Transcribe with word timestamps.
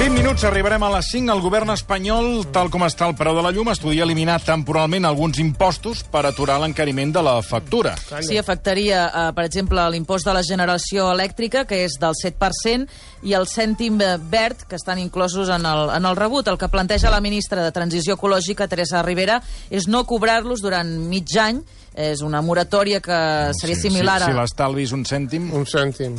20 0.00 0.16
minuts, 0.16 0.44
arribarem 0.48 0.80
a 0.80 0.88
les 0.94 1.10
5. 1.12 1.28
El 1.28 1.42
govern 1.44 1.68
espanyol, 1.74 2.46
tal 2.54 2.70
com 2.72 2.86
està 2.86 3.04
el 3.04 3.12
preu 3.18 3.34
de 3.36 3.42
la 3.44 3.50
llum, 3.52 3.68
estudia 3.68 4.06
eliminar 4.06 4.38
temporalment 4.40 5.04
alguns 5.04 5.36
impostos 5.42 6.00
per 6.08 6.22
aturar 6.24 6.56
l'encariment 6.62 7.12
de 7.12 7.20
la 7.20 7.34
factura. 7.44 7.92
Sí, 8.24 8.38
afectaria, 8.40 9.02
eh, 9.10 9.26
per 9.36 9.44
exemple, 9.44 9.84
l'impost 9.92 10.24
de 10.24 10.32
la 10.32 10.40
generació 10.40 11.10
elèctrica, 11.12 11.66
que 11.68 11.82
és 11.84 11.98
del 12.00 12.16
7%, 12.16 12.88
i 13.28 13.36
el 13.36 13.44
cèntim 13.44 14.00
verd, 14.00 14.64
que 14.64 14.80
estan 14.80 14.98
inclosos 15.04 15.52
en 15.52 15.68
el, 15.68 15.92
en 15.92 16.08
el 16.08 16.16
rebut. 16.16 16.48
El 16.48 16.56
que 16.56 16.72
planteja 16.72 17.12
la 17.12 17.20
ministra 17.20 17.62
de 17.62 17.70
Transició 17.70 18.16
Ecològica, 18.16 18.72
Teresa 18.72 19.04
Rivera, 19.04 19.42
és 19.68 19.84
no 19.86 20.06
cobrar-los 20.08 20.64
durant 20.64 20.96
mig 21.12 21.28
any. 21.36 21.60
És 21.92 22.24
una 22.24 22.40
moratòria 22.40 23.04
que 23.04 23.52
seria 23.52 23.76
similar 23.76 24.22
Si, 24.22 24.30
a... 24.30 24.32
si 24.32 24.40
l'estalvi 24.40 24.88
és 24.88 24.96
un 24.96 25.04
cèntim... 25.04 25.52
Un 25.52 25.68
cèntim. 25.68 26.16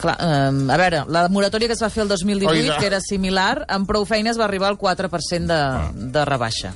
Clar, 0.00 0.16
eh, 0.18 0.72
a 0.72 0.76
veure, 0.80 1.04
la 1.08 1.26
moratòria 1.28 1.68
que 1.68 1.76
es 1.76 1.82
va 1.82 1.90
fer 1.92 2.04
el 2.06 2.08
2018, 2.08 2.52
Oiga. 2.56 2.78
que 2.80 2.88
era 2.88 3.00
similar, 3.04 3.66
amb 3.68 3.88
prou 3.88 4.06
feines 4.08 4.40
va 4.40 4.46
arribar 4.48 4.72
al 4.72 4.78
4% 4.80 5.46
de, 5.46 6.08
de 6.16 6.24
rebaixa. 6.24 6.72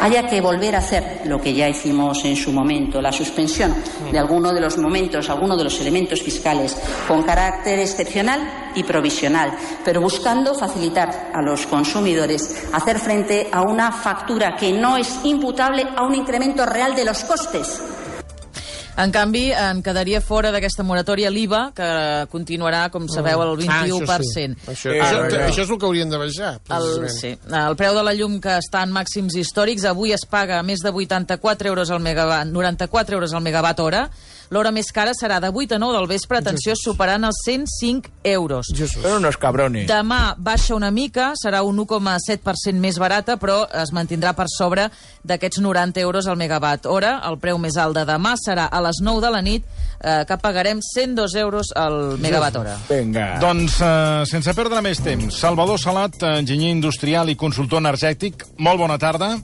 haya 0.00 0.28
que 0.28 0.40
volver 0.40 0.74
a 0.76 0.78
hacer 0.78 1.22
lo 1.24 1.40
que 1.40 1.54
ya 1.54 1.68
hicimos 1.68 2.24
en 2.24 2.36
su 2.36 2.52
momento, 2.52 3.00
la 3.00 3.12
suspensión 3.12 3.74
de 4.10 4.18
alguno 4.18 4.52
de 4.52 4.60
los 4.60 4.78
momentos, 4.78 5.28
alguno 5.28 5.56
de 5.56 5.64
los 5.64 5.80
elementos 5.80 6.22
fiscales 6.22 6.76
con 7.06 7.22
carácter 7.22 7.78
excepcional 7.78 8.70
y 8.74 8.84
provisional, 8.84 9.52
pero 9.84 10.00
buscando 10.00 10.54
facilitar 10.54 11.30
a 11.34 11.42
los 11.42 11.66
consumidores 11.66 12.64
hacer 12.72 12.98
frente 12.98 13.48
a 13.50 13.62
una 13.62 13.90
factura 13.92 14.54
que 14.56 14.72
no 14.72 14.96
es 14.96 15.20
imputable 15.24 15.86
a 15.96 16.02
un 16.02 16.14
incremento 16.14 16.64
real 16.64 16.94
de 16.94 17.04
los 17.04 17.24
costes. 17.24 17.80
En 18.98 19.12
canvi, 19.14 19.52
en 19.54 19.78
quedaria 19.86 20.18
fora 20.20 20.50
d'aquesta 20.50 20.82
moratòria 20.82 21.30
l'IVA, 21.30 21.60
que 21.76 21.88
continuarà, 22.32 22.88
com 22.90 23.04
sabeu, 23.06 23.38
al 23.44 23.52
21%. 23.60 24.08
Ah, 24.10 24.16
això, 24.18 24.24
sí. 24.26 24.46
això, 24.72 24.90
Eh, 24.90 25.02
això, 25.04 25.20
eh, 25.28 25.44
això 25.52 25.62
és 25.62 25.70
el 25.70 25.78
que 25.78 25.86
haurien 25.86 26.10
de 26.10 26.18
baixar, 26.18 26.50
El, 26.54 26.58
precisament. 26.66 27.14
sí, 27.14 27.30
el 27.60 27.76
preu 27.76 27.94
de 27.94 28.02
la 28.02 28.14
llum 28.18 28.40
que 28.40 28.56
està 28.58 28.82
en 28.82 28.90
màxims 28.90 29.36
històrics 29.38 29.84
avui 29.86 30.12
es 30.12 30.26
paga 30.26 30.62
més 30.64 30.80
de 30.82 30.90
84 30.90 31.68
euros 31.68 31.90
al 31.94 32.00
megawatt, 32.00 32.50
94 32.50 33.14
euros 33.14 33.32
al 33.34 33.40
megawatt 33.46 33.78
hora. 33.80 34.10
L'hora 34.50 34.70
més 34.72 34.88
cara 34.94 35.12
serà 35.12 35.40
de 35.44 35.50
8 35.52 35.76
a 35.76 35.78
9 35.78 35.96
del 35.98 36.06
vespre, 36.08 36.38
atenció, 36.40 36.72
superant 36.76 37.26
els 37.28 37.42
105 37.44 38.12
euros. 38.24 38.70
Jesús. 38.72 39.02
Són 39.02 39.18
unos 39.20 39.36
cabrones. 39.40 39.84
Demà 39.90 40.34
baixa 40.38 40.74
una 40.76 40.90
mica, 40.94 41.32
serà 41.36 41.60
un 41.66 41.76
1,7% 41.84 42.80
més 42.80 42.98
barata, 43.00 43.36
però 43.36 43.60
es 43.82 43.92
mantindrà 43.92 44.32
per 44.38 44.48
sobre 44.52 44.88
d'aquests 45.28 45.60
90 45.60 46.00
euros 46.00 46.26
al 46.26 46.40
megawatt 46.40 46.88
hora. 46.88 47.18
El 47.28 47.36
preu 47.42 47.60
més 47.60 47.76
alt 47.76 47.98
de 47.98 48.06
demà 48.08 48.34
serà 48.40 48.68
a 48.72 48.80
les 48.84 49.02
9 49.04 49.20
de 49.26 49.34
la 49.34 49.42
nit, 49.44 49.68
eh, 50.00 50.24
que 50.24 50.40
pagarem 50.40 50.80
102 50.80 51.36
euros 51.36 51.74
al 51.76 52.16
megawatt 52.18 52.56
hora. 52.56 52.78
Vinga. 52.88 53.28
Doncs, 53.44 53.80
eh, 53.82 54.24
sense 54.30 54.54
perdre 54.54 54.80
més 54.80 55.04
temps, 55.04 55.34
Salvador 55.34 55.78
Salat, 55.78 56.22
enginyer 56.22 56.72
industrial 56.72 57.28
i 57.28 57.36
consultor 57.36 57.84
energètic, 57.84 58.46
molt 58.56 58.80
bona 58.80 58.98
tarda. 58.98 59.36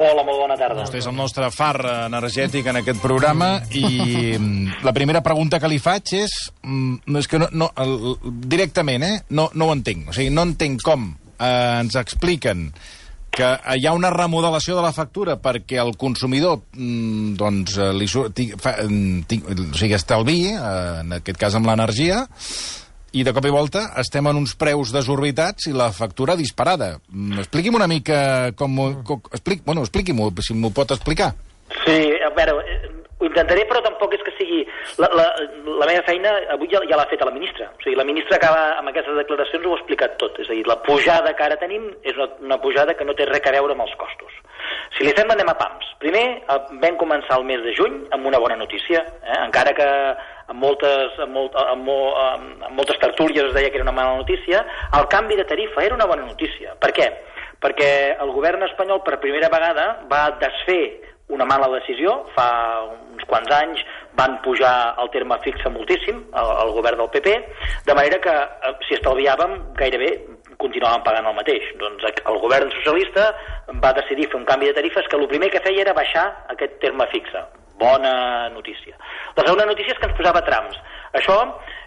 Hola, 0.00 0.24
molt 0.24 0.40
bona 0.40 0.56
tarda. 0.58 0.82
Vostè 0.86 1.02
és 1.02 1.08
el 1.08 1.14
nostre 1.16 1.48
far 1.52 1.76
energètic 2.06 2.66
en 2.70 2.80
aquest 2.80 3.02
programa 3.02 3.52
i 3.76 4.32
mm, 4.38 4.80
la 4.86 4.94
primera 4.96 5.20
pregunta 5.24 5.60
que 5.60 5.70
li 5.70 5.78
faig 5.82 6.14
és... 6.22 6.32
mm, 6.64 7.18
és 7.20 7.28
que 7.28 7.40
no, 7.42 7.50
no, 7.52 7.68
directament, 8.24 9.04
eh? 9.04 9.20
No, 9.36 9.50
no 9.54 9.68
ho 9.68 9.76
entenc. 9.76 10.08
O 10.10 10.16
sigui, 10.16 10.32
no 10.34 10.46
entenc 10.48 10.82
com 10.86 11.10
eh, 11.12 11.78
ens 11.82 11.98
expliquen 12.00 12.70
que 13.32 13.48
hi 13.78 13.86
ha 13.88 13.94
una 13.96 14.10
remodelació 14.12 14.76
de 14.76 14.84
la 14.84 14.92
factura 14.92 15.38
perquè 15.40 15.78
el 15.80 15.94
consumidor 16.00 16.60
mm, 16.76 17.32
doncs, 17.40 17.78
eh, 17.80 17.90
li 17.96 18.08
surt, 18.10 18.42
fa, 18.60 18.76
o 18.84 19.72
sigui, 19.72 19.94
estalvi, 19.96 20.38
eh, 20.52 21.00
en 21.00 21.18
aquest 21.20 21.40
cas 21.40 21.56
amb 21.56 21.68
l'energia, 21.70 22.26
i 23.12 23.24
de 23.24 23.32
cop 23.36 23.44
i 23.44 23.52
volta 23.52 23.86
estem 24.00 24.26
en 24.30 24.38
uns 24.40 24.54
preus 24.56 24.92
desorbitats 24.94 25.66
i 25.68 25.74
la 25.76 25.90
factura 25.92 26.36
disparada. 26.38 26.94
Mm, 27.12 27.38
Expliqui'm 27.44 27.76
una 27.80 27.88
mica 27.90 28.52
com... 28.56 28.78
ho- 28.80 29.02
com 29.04 29.20
explic, 29.32 29.62
bueno, 29.66 29.82
expliqui-m'ho, 29.84 30.30
si 30.40 30.54
m'ho 30.56 30.70
pot 30.72 30.90
explicar. 30.96 31.32
Sí, 31.84 31.98
a 32.24 32.30
veure, 32.36 32.56
eh, 32.68 32.90
ho 33.22 33.28
intentaré, 33.28 33.62
però 33.70 33.80
tampoc 33.84 34.16
és 34.16 34.24
que 34.26 34.32
sigui... 34.38 34.62
La, 34.98 35.08
la, 35.16 35.26
la 35.80 35.86
meva 35.88 36.02
feina 36.08 36.32
avui 36.56 36.68
ja, 36.72 36.80
ja 36.90 36.96
l'ha 36.98 37.06
fet 37.10 37.22
la 37.24 37.30
ministra. 37.34 37.68
O 37.76 37.84
sigui, 37.84 37.94
la 38.00 38.04
ministra 38.08 38.36
acaba 38.40 38.64
amb 38.80 38.90
aquestes 38.90 39.14
declaracions 39.20 39.66
ho 39.68 39.76
ha 39.76 39.80
explicat 39.80 40.16
tot. 40.20 40.40
És 40.42 40.50
a 40.50 40.56
dir, 40.56 40.64
la 40.68 40.80
pujada 40.84 41.32
que 41.36 41.44
ara 41.46 41.56
tenim 41.60 41.86
és 42.02 42.16
una, 42.18 42.28
una 42.48 42.58
pujada 42.64 42.96
que 42.98 43.04
no 43.08 43.14
té 43.18 43.28
res 43.28 43.44
a 43.46 43.54
veure 43.54 43.76
amb 43.76 43.84
els 43.86 43.94
costos. 44.00 44.34
Si 44.96 45.04
li 45.06 45.12
sembla, 45.16 45.36
anem 45.38 45.48
a 45.52 45.56
pams. 45.60 45.86
Primer, 46.02 46.24
eh, 46.42 46.60
vam 46.82 46.98
començar 47.00 47.38
el 47.38 47.46
mes 47.48 47.62
de 47.64 47.72
juny 47.78 48.02
amb 48.12 48.26
una 48.28 48.40
bona 48.42 48.56
notícia, 48.60 49.04
eh? 49.22 49.38
encara 49.46 49.72
que 49.76 49.86
amb 50.48 50.58
moltes, 50.60 51.18
amb, 51.18 51.32
molt, 51.36 51.54
amb, 51.56 51.84
mo- 51.84 52.14
amb, 52.16 52.64
moltes 52.70 52.98
tertúlies 52.98 53.44
es 53.44 53.54
deia 53.54 53.70
que 53.70 53.76
era 53.80 53.84
una 53.88 53.92
mala 53.96 54.16
notícia, 54.16 54.64
el 54.98 55.06
canvi 55.08 55.36
de 55.36 55.44
tarifa 55.44 55.84
era 55.84 55.94
una 55.94 56.06
bona 56.06 56.26
notícia. 56.26 56.74
Per 56.80 56.92
què? 56.92 57.08
Perquè 57.62 58.16
el 58.20 58.30
govern 58.34 58.62
espanyol 58.66 59.02
per 59.06 59.20
primera 59.22 59.48
vegada 59.48 60.00
va 60.10 60.24
desfer 60.40 60.82
una 61.32 61.44
mala 61.46 61.68
decisió. 61.78 62.24
Fa 62.34 62.48
uns 63.12 63.24
quants 63.30 63.50
anys 63.54 63.84
van 64.18 64.40
pujar 64.42 64.94
el 65.00 65.08
terme 65.14 65.38
fixe 65.44 65.70
moltíssim, 65.70 66.18
el 66.34 66.72
govern 66.74 66.98
del 66.98 67.08
PP, 67.14 67.36
de 67.86 67.94
manera 67.94 68.18
que 68.20 68.34
eh, 68.34 68.74
si 68.88 68.98
estalviàvem 68.98 69.54
gairebé 69.78 70.10
continuàvem 70.62 71.02
pagant 71.06 71.26
el 71.30 71.34
mateix. 71.38 71.64
Doncs 71.80 72.04
el 72.10 72.38
govern 72.42 72.70
socialista 72.74 73.30
va 73.82 73.94
decidir 73.96 74.28
fer 74.28 74.38
un 74.42 74.44
canvi 74.46 74.68
de 74.68 74.76
tarifes 74.76 75.08
que 75.08 75.16
el 75.16 75.26
primer 75.30 75.48
que 75.50 75.62
feia 75.64 75.86
era 75.86 75.94
baixar 75.96 76.26
aquest 76.52 76.76
terme 76.82 77.06
fixe. 77.14 77.40
Bona 77.78 78.48
notícia. 78.50 78.94
La 79.36 79.44
segona 79.46 79.68
notícia 79.68 79.94
és 79.94 80.00
que 80.00 80.08
ens 80.10 80.16
posava 80.18 80.42
trams. 80.46 80.78
Això 81.18 81.36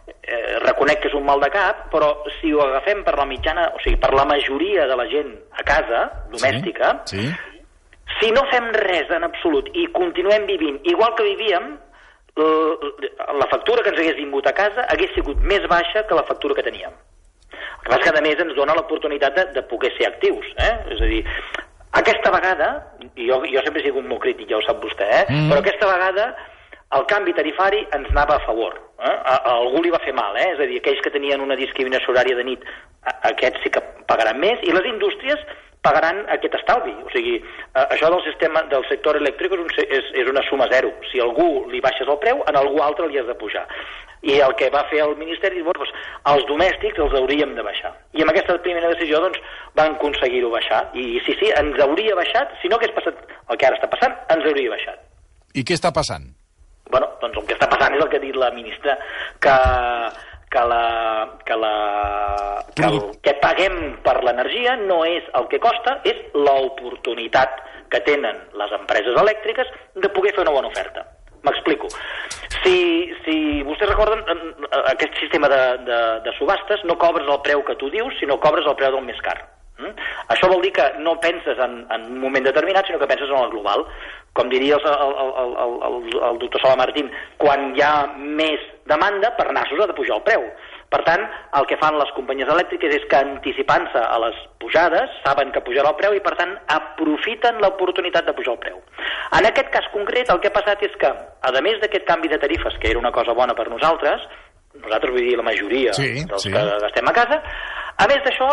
eh, 0.07 0.59
reconec 0.65 1.01
que 1.01 1.09
és 1.11 1.17
un 1.17 1.25
mal 1.25 1.41
de 1.41 1.49
cap, 1.53 1.87
però 1.93 2.11
si 2.39 2.53
ho 2.53 2.61
agafem 2.65 3.03
per 3.05 3.15
la 3.17 3.27
mitjana, 3.29 3.67
o 3.73 3.81
sigui, 3.83 3.97
per 4.01 4.13
la 4.17 4.25
majoria 4.29 4.87
de 4.89 4.97
la 4.97 5.07
gent 5.11 5.33
a 5.57 5.65
casa, 5.65 6.05
domèstica, 6.33 6.93
Sí? 7.09 7.27
si 8.19 8.29
no 8.31 8.45
fem 8.51 8.69
res 8.75 9.09
en 9.11 9.25
absolut 9.27 9.67
i 9.73 9.87
continuem 9.91 10.45
vivint 10.47 10.77
igual 10.87 11.15
que 11.17 11.25
vivíem, 11.25 11.73
la 12.35 13.47
factura 13.49 13.81
que 13.81 13.89
ens 13.93 13.99
hagués 13.99 14.17
vingut 14.17 14.47
a 14.47 14.53
casa 14.53 14.83
hagués 14.91 15.13
sigut 15.15 15.39
més 15.39 15.63
baixa 15.71 16.03
que 16.07 16.17
la 16.17 16.25
factura 16.27 16.55
que 16.55 16.65
teníem. 16.65 16.91
El 16.91 17.85
que 17.85 17.91
passa 17.93 18.11
que, 18.11 18.19
a 18.19 18.25
més, 18.25 18.39
ens 18.41 18.55
dona 18.57 18.75
l'oportunitat 18.75 19.35
de, 19.37 19.45
de 19.55 19.63
poder 19.69 19.91
ser 19.95 20.09
actius. 20.09 20.47
Eh? 20.57 20.73
És 20.95 21.01
a 21.01 21.09
dir, 21.11 21.21
aquesta 21.95 22.31
vegada, 22.33 22.69
i 23.15 23.29
jo, 23.29 23.39
jo 23.47 23.63
sempre 23.63 23.81
he 23.81 23.85
sigut 23.87 24.07
molt 24.09 24.23
crític, 24.25 24.49
ja 24.51 24.59
ho 24.59 24.65
sap 24.65 24.81
vostè, 24.83 25.07
eh? 25.07 25.23
Mm. 25.29 25.47
però 25.51 25.61
aquesta 25.63 25.87
vegada 25.93 26.27
el 26.95 27.05
canvi 27.11 27.33
tarifari 27.35 27.83
ens 27.95 28.09
anava 28.13 28.37
a 28.37 28.45
favor. 28.45 28.79
Eh? 28.99 29.11
A, 29.11 29.35
a 29.35 29.53
algú 29.59 29.83
li 29.83 29.91
va 29.93 30.01
fer 30.03 30.13
mal, 30.15 30.37
eh? 30.39 30.53
és 30.53 30.63
a 30.63 30.67
dir, 30.69 30.79
aquells 30.79 31.03
que 31.03 31.13
tenien 31.13 31.43
una 31.43 31.57
discriminació 31.59 32.13
horària 32.13 32.37
de 32.39 32.47
nit, 32.47 32.63
a, 33.03 33.17
aquests 33.31 33.65
sí 33.65 33.71
que 33.73 33.83
pagaran 34.09 34.39
més, 34.39 34.61
i 34.63 34.73
les 34.75 34.87
indústries 34.87 35.41
pagaran 35.85 36.23
aquest 36.33 36.55
estalvi. 36.59 36.95
O 37.05 37.11
sigui, 37.13 37.35
eh, 37.37 37.83
això 37.83 38.09
del 38.09 38.23
sistema 38.25 38.63
del 38.71 38.85
sector 38.89 39.19
elèctric 39.19 39.53
és, 39.53 39.61
un, 39.61 39.69
és, 39.85 40.09
és 40.23 40.31
una 40.31 40.43
suma 40.49 40.69
zero. 40.71 40.93
Si 41.11 41.21
algú 41.21 41.67
li 41.71 41.81
baixes 41.83 42.09
el 42.09 42.19
preu, 42.23 42.41
en 42.49 42.57
algú 42.57 42.81
altre 42.81 43.09
li 43.09 43.19
has 43.21 43.27
de 43.29 43.37
pujar. 43.41 43.65
I 44.25 44.39
el 44.41 44.55
que 44.57 44.71
va 44.73 44.85
fer 44.89 45.03
el 45.03 45.13
Ministeri 45.19 45.61
bueno, 45.61 45.83
doncs, 45.83 45.91
els 46.31 46.47
domèstics 46.49 47.01
els 47.03 47.13
hauríem 47.19 47.53
de 47.57 47.65
baixar. 47.67 47.91
I 48.17 48.23
amb 48.23 48.33
aquesta 48.33 48.57
primera 48.65 48.89
decisió, 48.95 49.19
doncs, 49.21 49.37
van 49.77 49.99
aconseguir-ho 49.99 50.49
baixar. 50.49 50.87
I 50.97 51.19
sí, 51.27 51.35
sí, 51.41 51.51
ens 51.53 51.77
hauria 51.83 52.17
baixat, 52.17 52.55
si 52.61 52.71
no 52.71 52.79
hagués 52.79 52.95
passat 52.95 53.21
el 53.27 53.59
que 53.59 53.69
ara 53.69 53.77
està 53.77 53.91
passant, 53.91 54.17
ens 54.33 54.49
hauria 54.49 54.73
baixat. 54.73 55.05
I 55.53 55.67
què 55.67 55.77
està 55.77 55.93
passant? 55.93 56.31
Bueno, 56.95 57.11
doncs 57.21 57.37
el 57.41 57.45
que 57.49 57.57
està 57.59 57.67
passant 57.71 57.95
és 57.97 58.01
el 58.03 58.09
que 58.11 58.17
ha 58.21 58.23
dit 58.23 58.35
la 58.39 58.51
ministra, 58.55 58.95
que, 59.43 59.55
que, 60.55 60.63
la, 60.71 60.83
que, 61.45 61.55
la, 61.59 61.73
que 62.75 62.87
el 62.87 62.99
que 63.25 63.33
paguem 63.43 63.75
per 64.05 64.17
l'energia 64.23 64.77
no 64.79 65.01
és 65.07 65.27
el 65.35 65.49
que 65.51 65.59
costa, 65.63 65.97
és 66.07 66.21
l'oportunitat 66.35 67.61
que 67.91 67.99
tenen 68.07 68.39
les 68.57 68.71
empreses 68.79 69.17
elèctriques 69.21 69.67
de 69.95 70.09
poder 70.15 70.33
fer 70.35 70.45
una 70.47 70.55
bona 70.55 70.71
oferta. 70.71 71.03
M'explico. 71.45 71.85
Si, 72.63 72.77
si 73.25 73.35
vostès 73.67 73.91
recorden, 73.91 74.23
en- 74.31 74.55
en 74.65 74.87
aquest 74.95 75.13
sistema 75.19 75.47
de, 75.51 75.59
de, 75.85 75.99
de 76.25 76.31
subhastes 76.39 76.81
no 76.89 76.97
cobres 76.97 77.27
el 77.29 77.41
preu 77.45 77.61
que 77.67 77.75
tu 77.75 77.91
dius, 77.93 78.15
sinó 78.19 78.39
cobres 78.41 78.65
el 78.65 78.75
preu 78.79 78.95
del 78.95 79.05
més 79.05 79.19
car. 79.21 79.37
Mm? 79.77 79.91
Això 80.33 80.47
vol 80.49 80.61
dir 80.63 80.71
que 80.73 80.85
no 81.03 81.19
penses 81.21 81.59
en, 81.59 81.81
en 81.91 82.07
un 82.15 82.19
moment 82.23 82.45
determinat, 82.47 82.87
sinó 82.87 82.97
que 82.97 83.09
penses 83.11 83.29
en 83.29 83.37
el 83.43 83.51
global. 83.51 83.85
Com 84.35 84.49
diria 84.51 84.75
el, 84.75 84.85
el, 84.91 85.13
el, 85.23 85.51
el, 85.65 85.75
el, 85.87 86.15
el 86.29 86.39
doctor 86.41 86.61
Sala 86.61 86.79
Martín, 86.81 87.11
quan 87.39 87.69
hi 87.75 87.83
ha 87.85 87.93
més 88.19 88.63
demanda, 88.89 89.31
per 89.37 89.47
nassos 89.55 89.79
ha 89.79 89.87
de 89.87 89.95
pujar 89.97 90.17
el 90.19 90.25
preu. 90.27 90.43
Per 90.91 91.01
tant, 91.03 91.23
el 91.57 91.65
que 91.67 91.77
fan 91.81 91.97
les 91.97 92.11
companyies 92.15 92.51
elèctriques 92.53 92.93
és 92.93 93.05
que 93.09 93.17
anticipant-se 93.17 93.99
a 93.99 94.19
les 94.21 94.35
pujades, 94.61 95.11
saben 95.25 95.51
que 95.51 95.63
pujarà 95.65 95.91
el 95.91 95.97
preu 95.99 96.13
i, 96.15 96.21
per 96.23 96.35
tant, 96.39 96.53
aprofiten 96.71 97.57
l'oportunitat 97.63 98.27
de 98.29 98.35
pujar 98.37 98.53
el 98.53 98.61
preu. 98.63 98.77
En 99.39 99.49
aquest 99.49 99.71
cas 99.73 99.89
concret, 99.95 100.29
el 100.29 100.39
que 100.43 100.51
ha 100.51 100.55
passat 100.55 100.83
és 100.85 100.93
que, 101.01 101.09
a 101.09 101.63
més 101.65 101.81
d'aquest 101.81 102.05
canvi 102.07 102.31
de 102.31 102.39
tarifes, 102.39 102.77
que 102.79 102.91
era 102.93 103.01
una 103.01 103.11
cosa 103.15 103.33
bona 103.33 103.57
per 103.57 103.67
nosaltres, 103.71 104.27
nosaltres 104.83 105.15
vull 105.15 105.25
dir 105.25 105.37
la 105.39 105.47
majoria 105.47 105.93
Sí, 105.95 106.11
dels 106.27 106.43
sí. 106.43 106.51
que 106.53 106.63
gastem 106.83 107.09
a 107.09 107.15
casa, 107.15 107.41
A 107.95 108.05
més 108.11 108.19
d'això, 108.25 108.47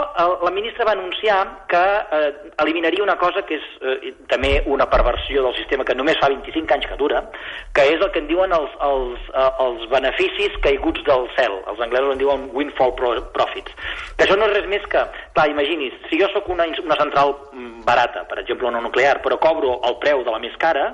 la 0.45 0.51
ministra 0.55 0.85
va 0.87 0.93
anunciar 0.95 1.39
que 1.71 1.79
eh, 2.17 2.27
eliminaria 2.63 3.03
una 3.03 3.17
cosa 3.19 3.43
que 3.43 3.57
és 3.59 3.65
eh, 3.83 4.13
també 4.31 4.53
una 4.71 4.87
perversió 4.91 5.43
del 5.43 5.57
sistema 5.57 5.83
que 5.89 5.97
només 5.99 6.21
fa 6.21 6.29
25 6.31 6.77
anys 6.77 6.87
que 6.87 6.99
dura, 7.01 7.25
que 7.75 7.87
és 7.91 7.99
el 7.99 8.13
que 8.15 8.21
en 8.23 8.29
diuen 8.29 8.55
els, 8.55 8.77
els, 8.87 9.25
eh, 9.33 9.49
els 9.65 9.89
beneficis 9.91 10.61
caiguts 10.63 11.03
del 11.09 11.27
cel. 11.35 11.57
Els 11.73 11.83
anglesos 11.83 12.15
en 12.15 12.23
diuen 12.23 12.45
windfall 12.55 12.95
pro 13.01 13.11
profits. 13.35 13.75
Que 14.15 14.29
això 14.29 14.37
no 14.39 14.47
és 14.47 14.55
res 14.55 14.69
més 14.71 14.87
que... 14.93 15.03
Clar, 15.35 15.49
imagini's, 15.51 15.97
si 16.07 16.21
jo 16.21 16.29
sóc 16.31 16.47
una, 16.53 16.69
una 16.85 16.99
central 17.01 17.35
mm, 17.51 17.83
barata, 17.89 18.23
per 18.31 18.39
exemple 18.45 18.71
una 18.71 18.85
nuclear, 18.85 19.17
però 19.25 19.41
cobro 19.43 19.81
el 19.89 19.99
preu 20.05 20.23
de 20.23 20.37
la 20.37 20.39
més 20.45 20.55
cara, 20.63 20.93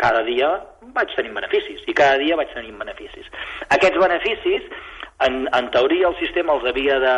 cada 0.00 0.22
dia 0.24 0.54
vaig 0.96 1.12
tenint 1.18 1.36
beneficis, 1.36 1.84
i 1.84 1.92
cada 1.92 2.16
dia 2.22 2.38
vaig 2.40 2.48
tenint 2.56 2.80
beneficis. 2.80 3.28
Aquests 3.68 4.00
beneficis, 4.00 4.72
en, 5.26 5.42
en 5.52 5.68
teoria, 5.76 6.08
el 6.08 6.16
sistema 6.22 6.56
els 6.56 6.64
havia 6.70 6.96
de 7.02 7.14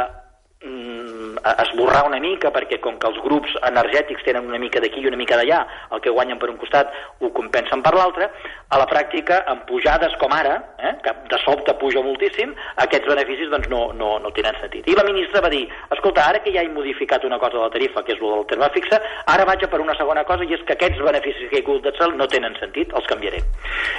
esborrar 0.63 2.05
una 2.07 2.21
mica, 2.23 2.53
perquè 2.55 2.79
com 2.83 2.99
que 3.01 3.09
els 3.11 3.19
grups 3.25 3.55
energètics 3.67 4.23
tenen 4.27 4.47
una 4.47 4.61
mica 4.63 4.81
d'aquí 4.83 5.03
i 5.03 5.09
una 5.11 5.19
mica 5.19 5.37
d'allà, 5.39 5.63
el 5.91 6.03
que 6.05 6.13
guanyen 6.15 6.39
per 6.39 6.51
un 6.53 6.59
costat 6.61 6.93
ho 7.21 7.31
compensen 7.35 7.83
per 7.83 7.95
l'altre, 7.97 8.29
a 8.73 8.79
la 8.79 8.87
pràctica, 8.89 9.43
amb 9.51 9.65
pujades 9.69 10.15
com 10.21 10.33
ara, 10.33 10.55
eh, 10.79 10.95
que 11.03 11.15
de 11.31 11.41
sobte 11.43 11.75
puja 11.81 12.03
moltíssim, 12.05 12.55
aquests 12.85 13.11
beneficis 13.11 13.51
doncs, 13.51 13.69
no, 13.73 13.83
no, 13.99 14.15
no 14.23 14.33
tenen 14.37 14.57
sentit. 14.61 14.87
I 14.89 14.97
la 14.97 15.07
ministra 15.09 15.43
va 15.45 15.51
dir, 15.53 15.65
escolta, 15.91 16.29
ara 16.29 16.43
que 16.45 16.55
ja 16.55 16.63
he 16.63 16.71
modificat 16.73 17.25
una 17.29 17.41
cosa 17.43 17.59
de 17.59 17.65
la 17.67 17.75
tarifa, 17.75 18.05
que 18.07 18.15
és 18.15 18.23
el 18.23 18.37
del 18.37 18.47
terme 18.53 18.71
fixe, 18.77 19.01
ara 19.35 19.49
vaig 19.49 19.65
a 19.67 19.71
per 19.73 19.83
una 19.83 19.97
segona 19.99 20.25
cosa, 20.29 20.47
i 20.47 20.55
és 20.55 20.63
que 20.69 20.77
aquests 20.79 21.03
beneficis 21.03 21.51
que 21.51 21.59
he 21.59 21.65
hagut 21.65 21.83
de 21.83 21.95
cel 21.99 22.15
no 22.17 22.31
tenen 22.31 22.55
sentit, 22.61 22.95
els 22.95 23.09
canviaré. 23.11 23.43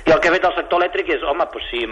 I 0.08 0.16
el 0.16 0.24
que 0.24 0.32
ha 0.32 0.38
fet 0.38 0.48
el 0.48 0.56
sector 0.56 0.82
elèctric 0.82 1.12
és, 1.18 1.28
home, 1.28 1.50
doncs 1.54 1.70
si, 1.70 1.84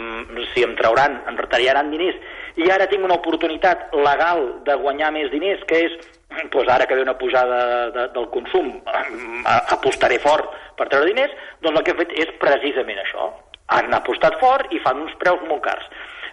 si 0.55 0.65
em 0.65 0.77
trauran, 0.79 1.19
em 1.29 1.37
retallaran 1.37 1.91
diners, 1.91 2.17
i 2.59 2.71
ara 2.71 2.87
tinc 2.91 3.05
una 3.05 3.17
oportunitat 3.19 3.93
legal 3.95 4.43
de 4.65 4.75
guanyar 4.81 5.11
més 5.15 5.31
diners, 5.31 5.63
que 5.69 5.85
és 5.87 5.95
doncs 6.53 6.71
ara 6.71 6.87
que 6.87 6.97
ve 6.97 7.05
una 7.05 7.17
pujada 7.19 7.61
de, 7.95 8.07
del 8.15 8.27
consum, 8.33 8.73
apostaré 9.77 10.19
fort 10.23 10.51
per 10.79 10.89
treure 10.91 11.11
diners, 11.11 11.33
doncs 11.61 11.79
el 11.79 11.85
que 11.85 11.95
he 11.95 12.01
fet 12.03 12.15
és 12.25 12.35
precisament 12.41 13.01
això. 13.03 13.31
Han 13.71 13.93
apostat 13.95 14.39
fort 14.41 14.73
i 14.75 14.81
fan 14.83 14.99
uns 15.05 15.15
preus 15.21 15.43
molt 15.47 15.63
cars. 15.63 15.87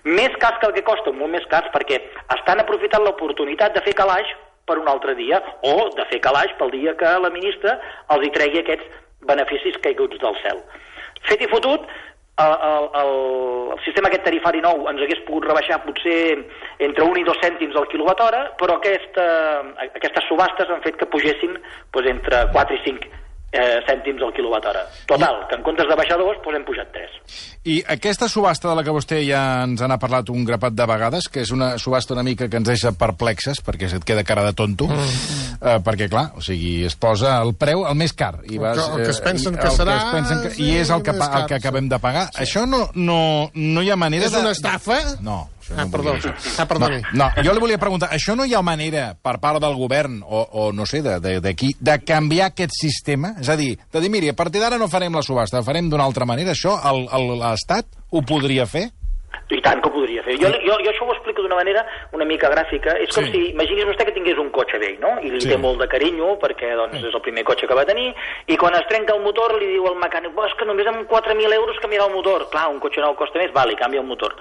Més 0.09 0.35
cars 0.43 0.59
que 0.61 0.69
el 0.71 0.75
que 0.77 0.87
costa, 0.87 1.13
molt 1.15 1.35
més 1.35 1.47
cars, 1.51 1.71
perquè 1.75 2.01
estan 2.35 2.63
aprofitant 2.63 3.05
l'oportunitat 3.05 3.75
de 3.75 3.83
fer 3.87 3.95
calaix 3.99 4.31
per 4.69 4.79
un 4.79 4.89
altre 4.91 5.15
dia, 5.19 5.41
o 5.65 5.89
de 5.97 6.05
fer 6.11 6.21
calaix 6.25 6.53
pel 6.59 6.73
dia 6.75 6.95
que 6.99 7.11
la 7.23 7.33
ministra 7.35 7.79
els 8.15 8.27
hi 8.27 8.33
tregui 8.35 8.63
aquests 8.63 8.87
beneficis 9.29 9.79
caiguts 9.85 10.21
del 10.23 10.37
cel. 10.43 10.61
Fet 11.29 11.43
i 11.43 11.49
fotut, 11.51 11.87
el, 12.45 12.55
el, 12.71 12.89
el, 13.03 13.15
sistema 13.85 14.11
aquest 14.11 14.25
tarifari 14.27 14.61
nou 14.65 14.87
ens 14.91 15.03
hagués 15.03 15.23
pogut 15.27 15.47
rebaixar 15.49 15.81
potser 15.85 16.19
entre 16.87 17.07
1 17.07 17.23
i 17.23 17.25
2 17.27 17.41
cèntims 17.45 17.79
al 17.79 17.89
quilowatt 17.91 18.23
hora, 18.25 18.43
però 18.61 18.79
aquesta, 18.79 19.25
aquestes 19.87 20.29
subhastes 20.31 20.71
han 20.71 20.85
fet 20.87 21.01
que 21.01 21.11
pugessin 21.11 21.57
doncs, 21.59 22.13
entre 22.15 22.45
4 22.55 22.79
i 22.79 22.85
5 22.91 23.28
eh, 23.53 23.79
cèntims 23.89 24.23
al 24.23 24.33
quilowatt 24.37 24.67
hora. 24.69 24.83
Total, 25.09 25.47
que 25.49 25.57
en 25.57 25.63
comptes 25.65 25.89
de 25.89 25.97
baixar 25.97 26.19
dos, 26.21 26.37
doncs 26.45 26.57
hem 26.59 26.65
pujat 26.69 26.91
3. 26.93 27.17
I 27.69 27.79
aquesta 27.97 28.29
subhasta 28.29 28.69
de 28.71 28.75
la 28.79 28.85
que 28.85 28.93
vostè 28.95 29.19
ja 29.27 29.41
ens 29.65 29.81
n'ha 29.83 29.99
parlat 30.01 30.31
un 30.33 30.45
grapat 30.49 30.73
de 30.77 30.87
vegades, 30.89 31.29
que 31.29 31.43
és 31.45 31.51
una 31.53 31.75
subhasta 31.79 32.15
una 32.15 32.23
mica 32.25 32.49
que 32.49 32.57
ens 32.61 32.69
deixa 32.69 32.93
perplexes, 32.97 33.61
perquè 33.65 33.89
se't 33.91 34.05
queda 34.09 34.25
cara 34.25 34.45
de 34.47 34.53
tonto, 34.57 34.87
mm. 34.87 35.59
eh, 35.61 35.79
perquè, 35.85 36.09
clar, 36.09 36.33
o 36.37 36.45
sigui, 36.45 36.85
es 36.89 36.97
posa 36.97 37.39
el 37.43 37.55
preu 37.59 37.85
el 37.89 37.97
més 37.99 38.13
car. 38.17 38.39
I 38.49 38.57
El 38.57 38.63
vas, 38.63 38.79
que- 38.79 38.91
el 39.01 39.05
que 39.05 39.11
es 39.11 39.21
eh, 39.21 39.25
pensen 39.25 39.55
i- 39.55 39.59
que 39.59 39.67
el 39.69 39.77
serà, 39.77 39.97
es 39.99 40.09
pensen 40.15 40.43
que, 40.43 40.49
I 40.49 40.57
sí, 40.57 40.71
és 40.85 40.91
el 40.91 41.03
que, 41.03 41.13
pa, 41.13 41.27
el 41.27 41.33
car, 41.33 41.47
que 41.49 41.55
sí. 41.59 41.61
acabem 41.67 41.89
de 41.89 41.99
pagar. 41.99 42.27
Això 42.37 42.65
no, 42.67 42.89
no, 42.95 43.51
no 43.55 43.83
hi 43.83 43.91
ha 43.91 43.97
manera 43.97 44.27
És 44.27 44.33
de... 44.33 44.41
una 44.41 44.53
estafa? 44.57 45.01
No. 45.21 45.49
Això 45.69 45.79
Ah, 45.79 45.85
no 45.85 45.91
perdó. 45.93 46.13
volia. 46.17 46.35
Ah, 46.59 46.67
perdoni. 46.67 47.01
No, 47.13 47.29
no, 47.37 47.43
jo 47.45 47.53
li 47.53 47.61
volia 47.61 47.79
preguntar, 47.79 48.09
això 48.11 48.35
no 48.37 48.45
hi 48.49 48.55
ha 48.55 48.63
manera 48.63 49.15
per 49.23 49.39
part 49.39 49.61
del 49.61 49.75
govern, 49.77 50.23
o, 50.25 50.43
o 50.53 50.73
no 50.73 50.87
sé, 50.87 51.03
de, 51.03 51.21
de, 51.21 51.41
de 51.45 51.55
qui, 51.55 51.75
de 51.79 51.99
canviar 52.01 52.51
aquest 52.51 52.73
sistema? 52.73 53.35
És 53.41 53.49
a 53.53 53.57
dir, 53.57 53.77
de 53.93 54.01
dir, 54.01 54.11
miri, 54.11 54.29
a 54.33 54.37
partir 54.37 54.61
d'ara 54.65 54.79
no 54.81 54.89
farem 54.89 55.13
la 55.15 55.23
subhasta, 55.23 55.63
farem 55.63 55.91
d'una 55.91 56.05
altra 56.09 56.25
manera. 56.27 56.53
Això 56.57 56.75
l'Estat 57.37 57.87
ho 58.11 58.23
podria 58.25 58.65
fer? 58.67 58.89
I 59.51 59.61
tant 59.65 59.81
que 59.81 59.89
ho 59.89 59.93
podria 59.93 60.23
fer. 60.25 60.35
Jo, 60.41 60.49
jo, 60.65 60.75
jo 60.85 60.91
això 60.91 61.05
ho 61.07 61.13
explico 61.15 61.28
d'una 61.43 61.55
manera 61.57 61.87
una 62.13 62.25
mica 62.25 62.51
gràfica. 62.51 62.97
És 63.01 63.15
com 63.15 63.25
Sí. 63.25 63.33
si, 63.33 63.51
imagini's 63.51 63.87
vostè 63.87 64.05
que 64.05 64.13
tingués 64.13 64.39
un 64.39 64.51
cotxe 64.51 64.79
vell, 64.79 64.99
no? 65.01 65.19
I 65.23 65.31
li 65.31 65.41
Sí. 65.41 65.49
té 65.49 65.57
molt 65.57 65.81
de 65.81 65.89
carinyo, 65.89 66.39
perquè 66.39 66.75
doncs, 66.77 67.03
és 67.03 67.15
el 67.15 67.21
primer 67.21 67.45
cotxe 67.45 67.67
que 67.67 67.75
va 67.75 67.85
tenir, 67.85 68.15
i 68.47 68.57
quan 68.57 68.75
es 68.75 68.87
trenca 68.89 69.15
el 69.15 69.23
motor 69.23 69.59
li 69.59 69.67
diu 69.67 69.87
al 69.87 69.97
mecànic, 69.97 70.33
"Bo, 70.35 70.45
és 70.47 70.55
que 70.55 70.65
només 70.65 70.87
amb 70.87 71.07
4.000 71.09 71.53
euros 71.53 71.77
canviarà 71.81 72.07
el 72.07 72.15
motor. 72.15 72.49
Clar, 72.51 72.69
un 72.69 72.81
cotxe 72.81 73.01
nou 73.01 73.15
costa 73.15 73.39
més, 73.39 73.53
vale, 73.53 73.75
canvia 73.77 74.01
el 74.01 74.07
motor. 74.07 74.35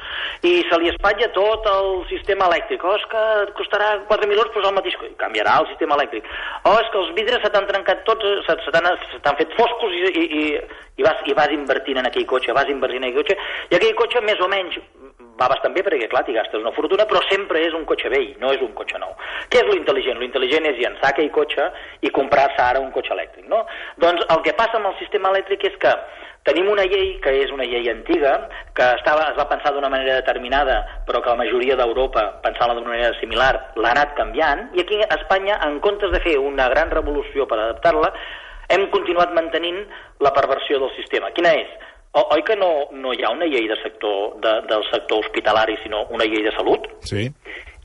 I 0.44 0.66
se 0.70 0.80
li 0.80 0.90
espatlla 0.90 1.32
tot 1.32 1.66
el 1.66 2.08
sistema 2.10 2.46
elèctric. 2.46 2.84
Oh, 2.84 2.96
és 2.96 3.06
que 3.06 3.54
costarà 3.54 4.00
4.000 4.08 4.38
euros 4.38 4.54
posar 4.54 4.70
el 4.70 4.76
mateix... 4.76 4.96
Canviarà 5.18 5.60
el 5.62 5.68
sistema 5.68 5.96
elèctric. 5.96 6.24
Oh, 6.64 6.78
és 6.80 6.90
que 6.92 6.98
els 6.98 7.14
vidres 7.14 7.42
se 7.42 7.50
t'han 7.50 7.68
trencat 7.68 8.04
tots, 8.06 8.24
se 8.46 8.72
t'han 8.72 9.38
fet 9.38 9.54
foscos 9.54 9.92
i, 9.92 10.04
i, 10.06 10.24
i, 10.24 10.62
i, 10.98 11.04
vas, 11.04 11.18
i 11.26 11.34
vas 11.34 11.52
invertint 11.52 11.98
en 11.98 12.06
aquell 12.06 12.26
cotxe, 12.26 12.54
vas 12.54 12.68
invertint 12.70 13.04
en 13.04 13.10
aquell 13.10 13.24
cotxe, 13.24 13.38
i 13.70 13.76
aquell 13.76 13.96
cotxe 13.96 14.22
més 14.22 14.40
o 14.40 14.48
menys 14.48 14.80
va 15.40 15.50
bastant 15.52 15.74
bé 15.76 15.84
perquè, 15.86 16.10
clar, 16.12 16.24
t'hi 16.26 16.36
gastes 16.36 16.62
una 16.62 16.74
fortuna, 16.76 17.06
però 17.10 17.22
sempre 17.30 17.62
és 17.66 17.76
un 17.78 17.86
cotxe 17.90 18.10
vell, 18.14 18.30
no 18.42 18.52
és 18.54 18.62
un 18.66 18.74
cotxe 18.78 19.00
nou. 19.02 19.14
Què 19.52 19.62
és 19.62 19.68
lo 19.68 19.76
intel·ligent? 19.78 20.20
Lo 20.20 20.26
intel·ligent 20.28 20.70
és 20.72 20.80
llançar 20.82 21.12
aquell 21.14 21.30
cotxe 21.36 21.70
i 22.02 22.14
comprar-se 22.14 22.64
ara 22.64 22.82
un 22.84 22.92
cotxe 22.96 23.14
elèctric, 23.16 23.46
no? 23.52 23.66
Doncs 24.02 24.26
el 24.28 24.42
que 24.46 24.56
passa 24.58 24.80
amb 24.80 24.90
el 24.92 24.98
sistema 25.02 25.34
elèctric 25.34 25.68
és 25.70 25.78
que 25.82 25.94
tenim 26.48 26.70
una 26.72 26.86
llei 26.88 27.18
que 27.24 27.34
és 27.44 27.52
una 27.52 27.68
llei 27.68 27.90
antiga, 27.92 28.34
que 28.78 28.86
estava, 28.96 29.28
es 29.34 29.38
va 29.38 29.50
pensar 29.52 29.74
d'una 29.76 29.92
manera 29.92 30.22
determinada, 30.22 30.80
però 31.08 31.20
que 31.22 31.34
la 31.34 31.42
majoria 31.44 31.76
d'Europa, 31.76 32.24
pensant-la 32.46 32.78
d'una 32.78 32.94
manera 32.94 33.14
similar, 33.20 33.52
l'ha 33.76 33.92
anat 33.92 34.16
canviant, 34.20 34.70
i 34.78 34.84
aquí 34.86 35.02
a 35.04 35.10
Espanya, 35.18 35.60
en 35.68 35.82
comptes 35.84 36.14
de 36.14 36.24
fer 36.24 36.38
una 36.40 36.70
gran 36.72 36.94
revolució 36.94 37.50
per 37.52 37.60
adaptar-la, 37.60 38.14
hem 38.72 38.88
continuat 38.96 39.36
mantenint 39.36 39.84
la 40.24 40.32
perversió 40.36 40.80
del 40.80 40.94
sistema. 40.96 41.32
Quina 41.36 41.54
és? 41.60 41.76
O, 42.14 42.24
oi 42.34 42.44
que 42.44 42.56
no, 42.56 42.88
no 42.92 43.14
hi 43.14 43.24
ha 43.24 43.32
una 43.34 43.46
llei 43.46 43.68
de 43.68 43.76
sector, 43.82 44.40
de, 44.42 44.54
del 44.70 44.84
sector 44.92 45.20
hospitalari, 45.20 45.78
sinó 45.84 46.06
una 46.10 46.26
llei 46.26 46.44
de 46.44 46.54
salut? 46.56 46.88
Sí. 47.06 47.28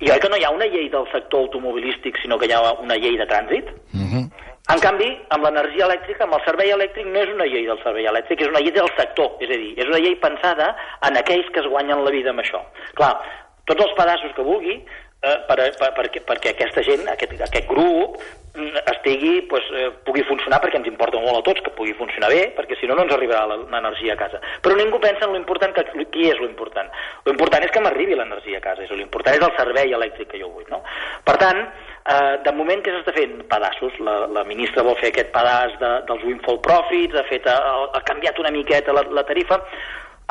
I 0.03 0.11
oi 0.11 0.19
que 0.23 0.31
no 0.31 0.39
hi 0.39 0.45
ha 0.45 0.55
una 0.55 0.67
llei 0.67 0.89
del 0.91 1.05
sector 1.13 1.47
automobilístic, 1.47 2.19
sinó 2.23 2.39
que 2.39 2.49
hi 2.49 2.55
ha 2.57 2.73
una 2.73 2.97
llei 2.97 3.19
de 3.19 3.27
trànsit? 3.27 3.69
Uh 3.93 4.07
-huh. 4.07 4.25
En 4.73 4.79
canvi, 4.79 5.09
amb 5.35 5.45
l'energia 5.45 5.87
elèctrica, 5.87 6.25
amb 6.25 6.35
el 6.39 6.45
servei 6.45 6.71
elèctric, 6.71 7.07
no 7.07 7.19
és 7.19 7.31
una 7.35 7.47
llei 7.51 7.67
del 7.67 7.81
servei 7.83 8.07
elèctric, 8.07 8.41
és 8.41 8.49
una 8.49 8.61
llei 8.61 8.71
del 8.71 8.91
sector. 8.97 9.33
És 9.41 9.51
a 9.51 9.59
dir, 9.59 9.73
és 9.77 9.89
una 9.91 9.99
llei 9.99 10.15
pensada 10.17 10.77
en 11.09 11.17
aquells 11.17 11.51
que 11.51 11.61
es 11.61 11.67
guanyen 11.67 12.05
la 12.05 12.11
vida 12.11 12.31
amb 12.31 12.41
això. 12.41 12.61
Clar, 12.95 13.19
tots 13.67 13.83
els 13.83 13.97
pedaços 13.99 14.33
que 14.37 14.43
vulgui, 14.43 14.85
eh, 15.23 15.39
per, 15.47 15.59
per, 15.79 15.91
perquè, 15.97 16.23
perquè 16.27 16.53
aquesta 16.53 16.83
gent, 16.87 17.07
aquest, 17.13 17.35
aquest 17.47 17.69
grup, 17.71 18.19
mm, 18.57 18.83
estigui, 18.95 19.35
pues, 19.51 19.69
eh, 19.79 19.91
pugui 20.07 20.25
funcionar 20.27 20.59
perquè 20.63 20.81
ens 20.81 20.91
importa 20.91 21.21
molt 21.23 21.39
a 21.39 21.45
tots 21.47 21.63
que 21.63 21.75
pugui 21.77 21.95
funcionar 21.95 22.31
bé, 22.33 22.43
perquè 22.57 22.79
si 22.81 22.91
no 22.91 22.97
no 22.99 23.07
ens 23.07 23.15
arribarà 23.15 23.47
l'energia 23.47 24.17
a 24.17 24.21
casa. 24.25 24.43
Però 24.65 24.75
ningú 24.77 24.99
pensa 24.99 25.29
en 25.29 25.37
l'important, 25.37 25.73
que 25.73 25.87
qui 26.11 26.29
és 26.29 26.43
l'important? 26.43 26.91
L'important 27.25 27.63
és 27.63 27.71
que 27.71 27.81
m'arribi 27.81 28.19
l'energia 28.19 28.59
a 28.59 28.67
casa, 28.67 28.83
és 28.83 28.91
l'important 28.91 29.39
és 29.39 29.47
el 29.47 29.57
servei 29.57 29.95
elèctric 29.95 30.35
que 30.35 30.43
jo 30.43 30.51
vull, 30.51 30.67
no? 30.69 30.83
Per 31.25 31.39
tant, 31.39 31.63
eh, 31.63 32.37
de 32.43 32.53
moment 32.59 32.83
que 32.83 32.91
s'està 32.91 33.15
fent 33.15 33.47
pedaços, 33.47 33.99
la, 34.03 34.27
la 34.27 34.45
ministra 34.45 34.83
vol 34.83 34.99
fer 34.99 35.15
aquest 35.15 35.31
pedaç 35.31 35.79
de, 35.79 35.97
dels 36.11 36.27
windfall 36.27 36.61
profits, 36.67 37.15
ha, 37.15 37.27
fet, 37.31 37.47
ha, 37.47 37.89
ha 37.95 38.07
canviat 38.11 38.43
una 38.43 38.51
miqueta 38.51 38.93
la, 38.93 39.07
la 39.15 39.23
tarifa, 39.23 39.63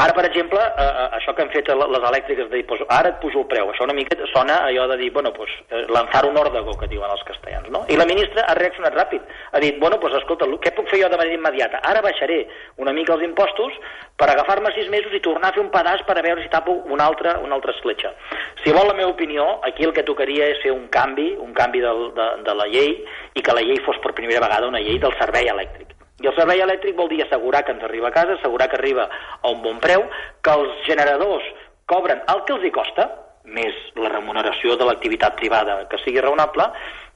Ara, 0.01 0.13
per 0.17 0.25
exemple, 0.25 0.57
eh, 0.57 0.81
eh, 0.81 1.09
això 1.17 1.35
que 1.37 1.43
han 1.43 1.51
fet 1.53 1.67
les 1.69 2.05
elèctriques 2.09 2.47
de 2.49 2.55
dir, 2.55 2.65
pues, 2.65 2.79
ara 2.89 3.09
et 3.11 3.17
pujo 3.21 3.43
el 3.43 3.45
preu, 3.51 3.67
això 3.69 3.83
una 3.85 3.93
mica 3.93 4.15
sona 4.31 4.55
allò 4.65 4.87
de 4.89 4.97
dir, 4.97 5.11
bueno, 5.13 5.31
pues, 5.31 5.51
eh, 5.69 5.85
lanzar 5.89 6.25
un 6.25 6.39
òrdago, 6.41 6.73
que 6.79 6.87
diuen 6.87 7.11
els 7.11 7.21
castellans, 7.23 7.69
no? 7.69 7.83
I 7.87 7.99
la 7.99 8.07
ministra 8.09 8.47
ha 8.47 8.55
reaccionat 8.55 8.95
ràpid, 8.97 9.21
ha 9.51 9.59
dit, 9.59 9.77
bueno, 9.77 9.99
pues, 9.99 10.15
escolta, 10.15 10.47
què 10.47 10.73
puc 10.73 10.89
fer 10.89 11.03
jo 11.03 11.09
de 11.09 11.19
manera 11.21 11.37
immediata? 11.37 11.83
Ara 11.83 12.01
baixaré 12.01 12.47
una 12.77 12.93
mica 12.93 13.13
els 13.13 13.27
impostos 13.29 13.77
per 14.17 14.31
agafar-me 14.31 14.73
sis 14.73 14.89
mesos 14.89 15.13
i 15.13 15.21
tornar 15.21 15.51
a 15.51 15.53
fer 15.53 15.61
un 15.61 15.69
pedaç 15.69 16.01
per 16.09 16.17
a 16.17 16.25
veure 16.25 16.41
si 16.41 16.49
tapo 16.49 16.71
una 16.71 17.05
altra, 17.05 17.37
una 17.37 17.53
altra 17.53 17.71
escletxa. 17.77 18.15
Si 18.63 18.73
vol 18.73 18.87
la 18.87 18.97
meva 18.97 19.13
opinió, 19.13 19.59
aquí 19.63 19.83
el 19.83 19.93
que 19.93 20.01
tocaria 20.01 20.49
és 20.55 20.63
fer 20.65 20.71
un 20.71 20.87
canvi, 20.87 21.35
un 21.37 21.53
canvi 21.53 21.79
del, 21.79 22.07
de, 22.17 22.29
de 22.49 22.55
la 22.55 22.65
llei, 22.73 23.05
i 23.35 23.41
que 23.45 23.53
la 23.53 23.61
llei 23.61 23.77
fos 23.85 24.01
per 24.01 24.17
primera 24.17 24.41
vegada 24.41 24.65
una 24.65 24.81
llei 24.81 24.97
del 24.97 25.13
servei 25.21 25.45
elèctric. 25.45 26.00
I 26.21 26.29
el 26.29 26.35
servei 26.37 26.61
elèctric 26.61 26.95
vol 26.97 27.09
dir 27.09 27.23
assegurar 27.25 27.63
que 27.65 27.73
ens 27.75 27.83
arriba 27.83 28.09
a 28.09 28.15
casa, 28.15 28.37
assegurar 28.37 28.69
que 28.69 28.77
arriba 28.77 29.07
a 29.41 29.49
un 29.49 29.61
bon 29.63 29.79
preu, 29.83 30.05
que 30.41 30.53
els 30.53 30.85
generadors 30.87 31.47
cobren 31.89 32.21
el 32.31 32.43
que 32.45 32.55
els 32.57 32.67
hi 32.67 32.73
costa, 32.75 33.09
més 33.45 33.73
la 33.97 34.11
remuneració 34.13 34.77
de 34.77 34.85
l'activitat 34.85 35.35
privada 35.39 35.81
que 35.89 35.99
sigui 36.05 36.21
raonable, 36.21 36.69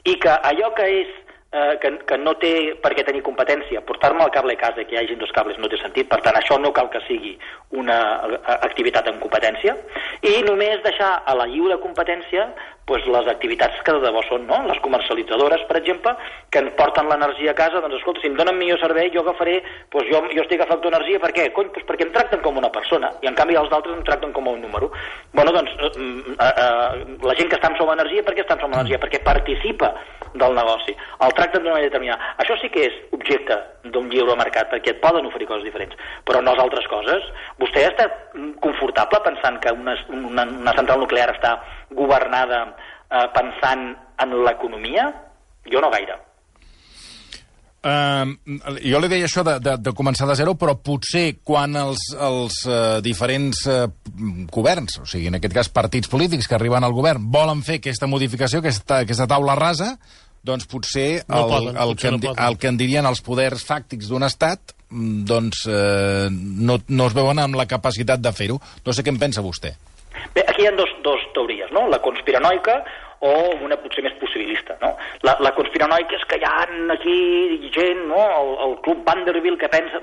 i 0.05 0.17
que 0.21 0.33
allò 0.49 0.71
que 0.77 0.89
és 1.01 1.13
eh, 1.55 1.77
que, 1.81 1.91
que 2.09 2.17
no 2.17 2.33
té 2.41 2.53
per 2.83 2.91
què 2.97 3.05
tenir 3.07 3.23
competència. 3.25 3.83
Portar-me 3.87 4.25
el 4.25 4.33
cable 4.33 4.57
a 4.57 4.61
casa 4.61 4.83
que 4.83 4.97
hi 4.97 5.01
hagin 5.01 5.21
dos 5.21 5.33
cables 5.35 5.59
no 5.61 5.69
té 5.71 5.79
sentit, 5.81 6.09
per 6.11 6.19
tant, 6.25 6.37
això 6.39 6.57
no 6.61 6.73
cal 6.75 6.89
que 6.93 7.03
sigui 7.07 7.35
una 7.77 7.99
eh, 8.27 8.39
activitat 8.57 9.09
en 9.11 9.21
competència, 9.23 9.77
i 10.25 10.41
només 10.47 10.83
deixar 10.85 11.11
a 11.25 11.37
la 11.37 11.47
lliure 11.51 11.79
competència 11.83 12.49
pues, 12.85 13.05
les 13.07 13.27
activitats 13.27 13.81
que 13.85 13.93
de 13.95 14.01
debò 14.03 14.21
són, 14.27 14.45
no? 14.49 14.59
Les 14.69 14.79
comercialitzadores, 14.85 15.63
per 15.69 15.79
exemple, 15.79 16.13
que 16.53 16.61
en 16.61 16.69
porten 16.77 17.09
l'energia 17.09 17.51
a 17.51 17.57
casa, 17.57 17.81
doncs 17.81 17.97
escolta, 17.97 18.21
si 18.21 18.29
em 18.29 18.37
donen 18.37 18.57
millor 18.59 18.79
servei, 18.81 19.09
jo 19.13 19.23
agafaré, 19.23 19.57
doncs 19.93 20.11
jo, 20.11 20.21
jo 20.31 20.43
estic 20.43 20.61
a 20.61 20.69
factor 20.69 20.93
energia, 20.93 21.21
per 21.23 21.31
què? 21.35 21.47
Cony, 21.55 21.71
doncs 21.73 21.87
perquè 21.89 22.05
em 22.07 22.13
tracten 22.13 22.43
com 22.45 22.61
una 22.61 22.71
persona, 22.73 23.11
i 23.25 23.31
en 23.31 23.37
canvi 23.37 23.57
els 23.59 23.71
d'altres 23.73 23.97
em 23.97 24.05
tracten 24.05 24.35
com 24.35 24.51
un 24.51 24.61
número. 24.61 24.91
Bueno, 25.33 25.53
doncs, 25.55 25.73
eh, 25.81 25.91
eh, 26.35 26.51
eh, 26.51 27.17
la 27.25 27.37
gent 27.39 27.49
que 27.49 27.57
està 27.57 27.73
en 27.73 27.79
Som 27.79 27.93
Energia, 27.93 28.25
per 28.25 28.35
què 28.37 28.45
està 28.45 28.59
en 28.59 28.65
Som 28.65 28.77
Energia? 28.77 29.01
Perquè 29.01 29.23
participa 29.25 29.93
del 30.35 30.55
negoci. 30.55 30.95
El 31.25 31.33
tracten 31.33 31.63
d'una 31.63 31.75
manera 31.77 31.89
determinada. 31.89 32.35
Això 32.43 32.57
sí 32.61 32.69
que 32.69 32.85
és 32.89 32.95
objecte 33.15 33.57
d'un 33.93 34.09
lliure 34.11 34.35
mercat, 34.37 34.69
perquè 34.71 34.93
et 34.93 35.01
poden 35.01 35.25
oferir 35.29 35.47
coses 35.49 35.65
diferents, 35.65 35.95
però 36.27 36.41
no 36.43 36.53
és 36.53 36.61
altres 36.61 36.87
coses. 36.91 37.25
Vostè 37.61 37.85
està 37.87 38.09
confortable 38.63 39.21
pensant 39.25 39.59
que 39.63 39.73
una, 39.73 39.95
una, 40.11 40.45
una 40.45 40.75
central 40.77 41.01
nuclear 41.03 41.31
està 41.33 41.55
governada 41.91 42.61
eh, 42.71 43.27
pensant 43.35 43.91
en 44.21 44.37
l'economia? 44.45 45.09
Jo 45.71 45.81
no 45.81 45.91
gaire. 45.93 46.17
Uh, 47.85 48.31
jo 48.81 48.97
li 48.97 49.09
deia 49.11 49.27
això 49.27 49.43
de, 49.45 49.59
de, 49.61 49.75
de 49.77 49.91
començar 49.93 50.25
de 50.25 50.33
zero, 50.39 50.55
però 50.57 50.73
potser 50.81 51.35
quan 51.45 51.75
els, 51.77 52.01
els 52.17 52.55
uh, 52.65 52.97
diferents 53.05 53.59
uh, 53.69 53.83
governs, 54.49 54.97
o 55.03 55.05
sigui, 55.05 55.27
en 55.29 55.37
aquest 55.37 55.53
cas 55.53 55.69
partits 55.69 56.09
polítics 56.09 56.49
que 56.49 56.57
arriben 56.57 56.81
al 56.81 56.95
govern, 56.97 57.27
volen 57.29 57.61
fer 57.61 57.77
aquesta 57.77 58.09
modificació, 58.09 58.63
aquesta, 58.63 59.03
aquesta 59.05 59.27
taula 59.29 59.53
rasa, 59.59 59.91
doncs 60.45 60.65
potser, 60.69 61.23
No 61.29 61.43
el, 61.43 61.51
poden, 61.51 61.77
el, 61.77 61.93
potser 61.93 62.09
que, 62.09 62.15
no 62.15 62.21
poden. 62.23 62.43
el 62.47 62.57
que 62.61 62.71
en 62.73 62.79
dirien 62.81 63.09
els 63.09 63.21
poders 63.25 63.65
fàctics 63.65 64.09
d'un 64.09 64.25
estat 64.25 64.73
mm, 64.89 65.23
doncs 65.29 65.65
eh, 65.69 66.27
no, 66.31 66.77
no 66.89 67.07
es 67.09 67.17
veuen 67.17 67.41
amb 67.41 67.57
la 67.57 67.65
capacitat 67.69 68.21
de 68.21 68.33
fer-ho. 68.33 68.59
No 68.85 68.93
sé 68.93 69.05
què 69.05 69.13
en 69.13 69.21
pensa 69.21 69.45
vostè. 69.45 69.73
Bé, 70.35 70.43
aquí 70.47 70.63
hi 70.63 70.69
ha 70.69 70.75
dos, 70.77 70.91
dos 71.03 71.21
teories, 71.33 71.71
no? 71.75 71.87
La 71.91 72.01
conspiranoica 72.03 72.79
o 73.25 73.33
una 73.65 73.77
potser 73.81 74.03
més 74.05 74.15
possibilista, 74.21 74.77
no? 74.81 74.93
La, 75.27 75.37
la 75.43 75.53
conspiranoica 75.57 76.17
és 76.19 76.25
que 76.29 76.39
hi 76.41 76.47
ha 76.47 76.65
aquí 76.95 77.17
gent, 77.75 78.05
no? 78.11 78.21
El, 78.39 78.55
el 78.69 78.79
club 78.85 79.05
Vanderbilt 79.07 79.61
que 79.61 79.71
pensa... 79.71 80.01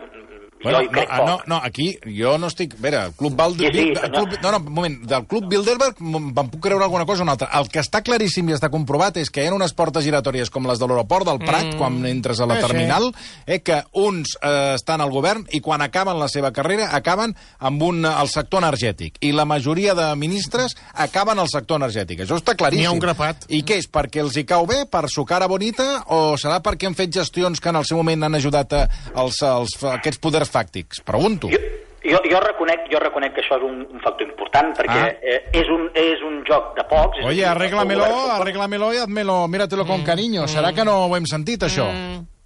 Bueno, 0.63 0.83
no, 0.83 1.03
ah, 1.09 1.17
poc. 1.17 1.27
no, 1.27 1.37
no, 1.47 1.61
aquí 1.63 1.99
jo 2.07 2.37
no 2.39 2.49
estic... 2.51 2.75
A 2.79 2.83
veure, 2.83 3.01
el 3.09 3.15
Club 3.19 3.37
Balde... 3.37 3.71
Sí, 3.73 3.89
sí, 3.93 4.11
club, 4.13 4.37
no, 4.43 4.53
no, 4.53 4.59
un 4.59 4.73
moment, 4.73 4.99
del 5.09 5.27
Club 5.27 5.49
Bilderberg 5.51 5.99
em 6.03 6.31
puc 6.37 6.61
creure 6.63 6.85
alguna 6.87 7.07
cosa 7.07 7.23
o 7.23 7.27
una 7.27 7.37
altra. 7.37 7.49
El 7.59 7.69
que 7.73 7.83
està 7.83 8.03
claríssim 8.05 8.49
i 8.51 8.57
està 8.57 8.71
comprovat 8.73 9.19
és 9.21 9.31
que 9.33 9.43
hi 9.43 9.51
ha 9.51 9.55
unes 9.57 9.75
portes 9.77 10.05
giratòries 10.07 10.51
com 10.53 10.67
les 10.69 10.79
de 10.79 10.87
l'aeroport 10.89 11.27
del 11.29 11.41
Prat, 11.43 11.73
mm. 11.73 11.79
quan 11.81 11.99
entres 12.07 12.41
a 12.41 12.47
la 12.47 12.57
Sí, 12.57 12.63
sí. 12.63 12.67
terminal, 12.69 13.09
eh, 13.47 13.59
que 13.65 13.81
uns 13.99 14.37
eh, 14.41 14.75
estan 14.77 15.01
al 15.01 15.11
govern 15.11 15.47
i 15.51 15.61
quan 15.65 15.83
acaben 15.83 16.19
la 16.21 16.29
seva 16.31 16.53
carrera 16.55 16.91
acaben 16.95 17.35
amb 17.59 17.83
un, 17.83 18.05
el 18.07 18.31
sector 18.31 18.63
energètic. 18.63 19.19
I 19.25 19.33
la 19.35 19.47
majoria 19.49 19.97
de 19.99 20.09
ministres 20.21 20.77
acaben 20.95 21.39
al 21.43 21.51
sector 21.51 21.81
energètic. 21.81 22.23
Això 22.23 22.39
està 22.39 22.55
claríssim. 22.59 22.85
N'hi 22.85 22.91
ha 22.91 22.95
un 22.95 23.03
grapat. 23.03 23.49
I 23.49 23.63
què 23.67 23.81
és? 23.83 23.89
Perquè 23.91 24.23
els 24.23 24.37
hi 24.39 24.45
cau 24.49 24.67
bé? 24.69 24.85
Per 24.91 25.07
su 25.11 25.25
cara 25.29 25.49
bonita? 25.51 26.05
O 26.15 26.37
serà 26.41 26.61
perquè 26.63 26.87
han 26.91 26.99
fet 26.99 27.13
gestions 27.15 27.61
que 27.61 27.73
en 27.73 27.81
el 27.81 27.89
seu 27.89 27.99
moment 27.99 28.29
han 28.29 28.39
ajudat 28.39 28.77
a, 28.77 28.83
als, 29.17 29.43
als, 29.47 29.77
a 29.83 29.97
aquests 29.99 30.21
poders 30.23 30.52
fàctics? 30.53 31.01
Pregunto. 31.05 31.49
Jo, 31.53 31.59
jo, 32.05 32.19
jo, 32.31 32.41
reconec, 32.43 32.87
jo 32.93 32.99
reconec 33.03 33.35
que 33.35 33.43
això 33.45 33.57
és 33.61 33.63
un, 33.67 33.81
un 33.91 34.01
factor 34.05 34.27
important, 34.27 34.73
perquè 34.77 35.01
Ah. 35.01 35.13
eh, 35.23 35.41
és, 35.53 35.69
un, 35.71 35.89
és 35.95 36.21
un 36.27 36.43
joc 36.49 36.75
de 36.77 36.85
pocs. 36.91 37.25
Oye, 37.25 37.45
arréglamelo, 37.47 38.05
arréglamelo 38.37 38.93
i 38.93 38.99
hazmelo, 38.99 39.47
míratelo 39.49 39.87
con 39.87 40.03
cariño. 40.05 40.47
Serà 40.49 40.73
que 40.75 40.85
no 40.85 41.07
ho 41.07 41.17
hem 41.17 41.27
sentit, 41.27 41.63
això? 41.63 41.87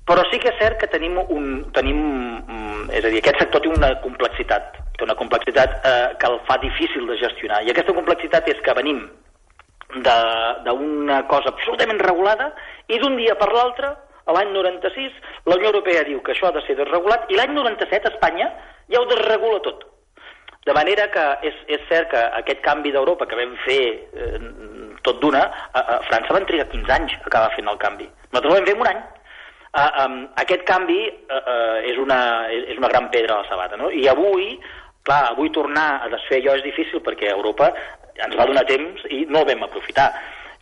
Però 0.06 0.22
sí 0.30 0.38
que 0.38 0.52
és 0.52 0.58
cert 0.60 0.78
que 0.78 0.86
tenim 0.86 1.16
un... 1.18 1.46
Tenim, 1.75 1.98
mm, 2.46 2.90
és 2.94 3.04
a 3.04 3.08
dir, 3.10 3.18
aquest 3.25 3.40
sector 3.42 3.60
té 3.64 3.68
una 3.72 3.88
complexitat, 4.00 4.76
té 4.96 5.02
una 5.04 5.16
complexitat 5.18 5.80
eh, 5.82 6.14
que 6.20 6.26
el 6.30 6.38
fa 6.46 6.58
difícil 6.62 7.08
de 7.08 7.16
gestionar. 7.18 7.64
I 7.66 7.72
aquesta 7.72 7.92
complexitat 7.96 8.46
és 8.48 8.60
que 8.62 8.75
venim 8.78 9.00
de- 9.96 10.54
d'una 10.64 11.26
cosa 11.26 11.48
absolutament 11.50 11.98
regulada 12.00 12.52
i 12.88 12.98
d'un 13.00 13.16
dia 13.16 13.34
per 13.38 13.48
l'altre, 13.52 13.94
l'any 14.35 14.50
96, 14.54 15.18
la 15.47 15.59
Unió 15.59 15.71
Europea 15.71 16.06
diu 16.09 16.23
que 16.23 16.33
això 16.35 16.49
ha 16.49 16.54
de 16.56 16.62
ser 16.66 16.75
desregulat 16.78 17.30
i 17.30 17.38
l'any 17.38 17.52
97 17.54 18.11
Espanya 18.14 18.50
ja 18.90 19.00
ho 19.00 19.06
desregula 19.11 19.61
tot. 19.62 19.85
De 20.66 20.75
manera 20.75 21.06
que 21.14 21.25
és, 21.47 21.59
és 21.71 21.83
cert 21.87 22.11
que 22.11 22.23
aquest 22.40 22.62
canvi 22.64 22.90
d'Europa 22.95 23.28
que 23.30 23.38
vam 23.38 23.52
fer 23.62 23.83
eh, 23.95 24.40
tot 25.06 25.21
d'una, 25.23 25.45
a, 25.71 25.83
a 25.97 25.99
França 26.09 26.35
van 26.35 26.49
trigar 26.49 26.66
15 26.73 26.97
anys 26.97 27.14
a 27.21 27.28
acabar 27.28 27.52
fent 27.54 27.71
el 27.71 27.78
canvi. 27.83 28.09
Nosaltres 28.33 28.50
ho 28.50 28.56
vam 28.56 28.66
fer 28.66 28.75
en 28.75 28.83
un 28.83 28.90
any. 28.90 29.04
Uh, 29.76 29.90
um, 30.02 30.16
aquest 30.40 30.64
canvi 30.66 31.02
uh, 31.04 31.37
uh, 31.37 31.78
és, 31.85 31.99
una, 32.00 32.18
és 32.49 32.78
una 32.80 32.88
gran 32.88 33.11
pedra 33.12 33.35
a 33.37 33.42
la 33.42 33.49
sabata, 33.50 33.76
no? 33.76 33.90
I 33.92 34.06
avui, 34.09 34.54
clar, 35.04 35.35
avui 35.35 35.52
tornar 35.52 36.00
a 36.00 36.09
desfer 36.11 36.40
allò 36.40 36.54
és 36.56 36.64
difícil 36.64 37.02
perquè 37.04 37.28
Europa 37.35 37.68
ens 38.25 38.38
va 38.38 38.47
donar 38.49 38.64
temps 38.66 39.04
i 39.12 39.26
no 39.28 39.42
el 39.42 39.50
vam 39.50 39.66
aprofitar. 39.66 40.09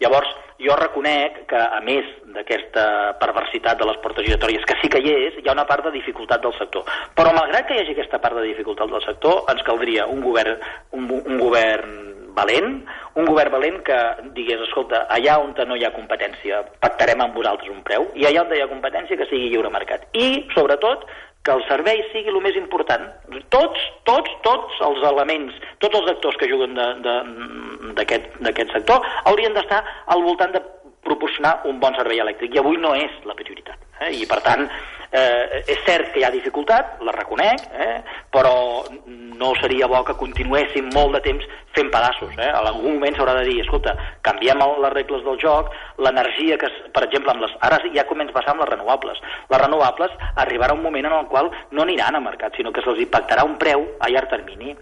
Llavors, 0.03 0.31
jo 0.63 0.77
reconec 0.79 1.45
que, 1.51 1.59
a 1.59 1.81
més 1.85 2.09
d'aquesta 2.35 2.87
perversitat 3.21 3.79
de 3.79 3.89
les 3.89 3.99
portes 4.03 4.27
giratòries, 4.27 4.65
que 4.67 4.79
sí 4.81 4.91
que 4.91 5.03
hi 5.03 5.13
és, 5.15 5.39
hi 5.41 5.49
ha 5.49 5.57
una 5.57 5.67
part 5.69 5.87
de 5.87 5.95
dificultat 5.95 6.43
del 6.43 6.55
sector. 6.59 6.87
Però 7.19 7.35
malgrat 7.35 7.69
que 7.69 7.77
hi 7.77 7.85
hagi 7.85 7.95
aquesta 7.97 8.21
part 8.23 8.39
de 8.39 8.49
dificultat 8.49 8.91
del 8.91 9.05
sector, 9.07 9.45
ens 9.53 9.63
caldria 9.67 10.09
un 10.11 10.23
govern, 10.25 10.59
un, 10.97 11.11
un 11.21 11.39
govern 11.43 12.01
valent, 12.35 12.81
un 13.15 13.29
govern 13.29 13.53
valent 13.55 13.79
que 13.87 13.99
digués, 14.35 14.63
escolta, 14.67 15.05
allà 15.15 15.39
on 15.43 15.55
no 15.69 15.77
hi 15.79 15.85
ha 15.87 15.95
competència 15.95 16.65
pactarem 16.83 17.23
amb 17.23 17.37
vosaltres 17.39 17.71
un 17.71 17.85
preu, 17.87 18.09
i 18.19 18.27
allà 18.27 18.43
on 18.43 18.55
hi 18.55 18.63
ha 18.65 18.71
competència 18.71 19.19
que 19.21 19.29
sigui 19.31 19.53
lliure 19.53 19.71
mercat. 19.71 20.09
I, 20.13 20.47
sobretot, 20.55 21.07
que 21.45 21.53
el 21.53 21.63
servei 21.69 22.01
sigui 22.13 22.33
el 22.33 22.41
més 22.45 22.57
important. 22.57 23.05
Tots, 23.53 23.83
tots, 24.09 24.31
tots 24.47 24.79
els 24.87 25.03
elements, 25.11 25.59
tots 25.85 25.99
els 26.01 26.09
actors 26.15 26.39
que 26.41 26.49
juguen 26.49 26.73
d'aquest 27.99 28.73
sector 28.73 29.05
haurien 29.29 29.53
d'estar 29.57 29.83
al 30.15 30.25
voltant 30.25 30.57
de 30.57 30.63
proporcionar 31.05 31.59
un 31.69 31.79
bon 31.81 31.95
servei 31.99 32.23
elèctric, 32.25 32.55
i 32.55 32.63
avui 32.63 32.81
no 32.81 32.95
és 32.97 33.13
la 33.29 33.37
prioritat. 33.37 33.77
Eh? 34.01 34.11
I, 34.23 34.27
per 34.31 34.41
tant, 34.47 34.65
eh, 35.13 35.61
és 35.69 35.83
cert 35.85 36.15
que 36.15 36.23
hi 36.23 36.25
ha 36.27 36.33
dificultat, 36.33 36.97
la 37.05 37.13
reconec, 37.13 37.67
eh? 37.77 37.99
però 38.33 38.55
no 39.45 39.53
seria 39.61 39.87
bo 39.91 40.01
que 40.09 40.17
continuéssim 40.17 40.89
molt 40.95 41.13
de 41.17 41.21
temps 41.27 41.45
fent 41.77 41.91
pedaços. 41.93 42.33
Eh? 42.39 42.49
En 42.49 42.69
algun 42.71 42.97
moment 42.97 43.17
s'haurà 43.17 43.35
de 43.41 43.45
dir, 43.49 43.59
escolta, 43.65 43.93
canviem 44.25 44.63
les 44.85 44.95
regles 44.95 45.25
del 45.27 45.39
joc, 45.43 45.71
l'energia 46.07 46.57
que, 46.61 46.71
per 46.97 47.05
exemple, 47.05 47.35
amb 47.35 47.45
les, 47.45 47.53
ara 47.69 47.81
ja 47.97 48.07
comença 48.09 48.33
a 48.33 48.39
passar 48.39 48.55
amb 48.55 48.65
les 48.65 48.73
renovables. 48.73 49.21
Les 49.53 49.63
renovables 49.67 50.17
arribarà 50.47 50.77
un 50.77 50.83
moment 50.87 51.11
en 51.11 51.19
el 51.19 51.29
qual 51.33 51.51
no 51.73 51.85
aniran 51.85 52.17
a 52.17 52.25
mercat, 52.25 52.57
sinó 52.57 52.73
que 52.73 52.85
se'ls 52.85 53.05
impactarà 53.05 53.45
un 53.45 53.59
preu 53.61 53.85
a 54.01 54.11
llarg 54.13 54.33
termini. 54.33 54.77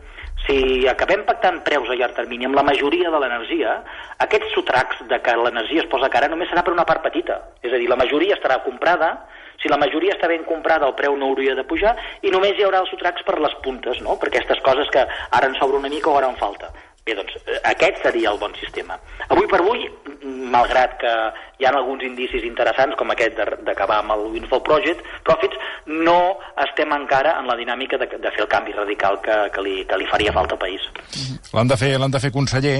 Si 0.46 0.86
acabem 0.90 1.22
pactant 1.26 1.60
preus 1.66 1.90
a 1.90 1.98
llarg 1.98 2.16
termini 2.16 2.48
amb 2.48 2.58
la 2.58 2.66
majoria 2.66 3.10
de 3.14 3.18
l'energia, 3.22 3.76
aquests 4.24 4.54
sotracs 4.56 5.04
de 5.10 5.20
que 5.22 5.36
l'energia 5.38 5.84
es 5.84 5.90
posa 5.90 6.10
cara 6.10 6.30
només 6.30 6.50
serà 6.50 6.64
per 6.66 6.74
una 6.74 6.86
part 6.88 7.04
petita. 7.04 7.38
És 7.62 7.72
a 7.72 7.78
dir, 7.78 7.88
la 7.90 8.00
majoria 8.00 8.38
estarà 8.38 8.58
comprada, 8.64 9.14
si 9.62 9.68
la 9.70 9.78
majoria 9.78 10.12
està 10.16 10.28
ben 10.28 10.44
comprada 10.44 10.86
el 10.90 10.94
preu 10.98 11.16
no 11.16 11.30
hauria 11.32 11.54
de 11.54 11.64
pujar 11.64 11.94
i 12.22 12.30
només 12.34 12.58
hi 12.58 12.64
haurà 12.66 12.80
els 12.82 12.90
sotracs 12.90 13.22
per 13.24 13.38
les 13.40 13.54
puntes, 13.62 14.00
no? 14.02 14.18
per 14.18 14.28
aquestes 14.28 14.58
coses 14.66 14.90
que 14.90 15.06
ara 15.30 15.46
en 15.46 15.54
sobra 15.60 15.78
una 15.78 15.88
mica 15.88 16.10
o 16.10 16.16
ara 16.18 16.28
en 16.28 16.36
falta. 16.36 16.72
Bé, 17.04 17.16
doncs, 17.18 17.34
eh, 17.50 17.56
aquest 17.66 17.96
seria 18.02 18.30
el 18.30 18.38
bon 18.38 18.52
sistema. 18.54 18.94
Avui 19.28 19.48
per 19.50 19.58
avui, 19.58 19.88
malgrat 20.22 20.92
que 21.00 21.10
hi 21.58 21.66
ha 21.66 21.72
alguns 21.74 22.04
indicis 22.06 22.44
interessants, 22.46 22.94
com 22.96 23.10
aquest 23.10 23.34
de- 23.36 23.56
d'acabar 23.66 23.96
amb 23.98 24.12
el 24.14 24.20
Windfall 24.32 24.62
Project, 24.62 25.02
Profits, 25.26 25.56
no 25.86 26.38
estem 26.64 26.92
encara 26.94 27.34
en 27.40 27.46
la 27.50 27.56
dinàmica 27.58 27.98
de, 27.98 28.06
de 28.06 28.30
fer 28.30 28.44
el 28.44 28.48
canvi 28.48 28.72
radical 28.76 29.18
que, 29.20 29.34
que, 29.54 29.60
li, 29.66 29.84
que 29.84 29.98
li 29.98 30.06
faria 30.06 30.32
falta 30.32 30.54
al 30.54 30.62
país. 30.62 30.80
L'han 31.52 31.66
de 31.74 31.76
fer, 31.76 31.98
l'han 31.98 32.14
de 32.14 32.20
fer 32.22 32.30
conseller, 32.30 32.78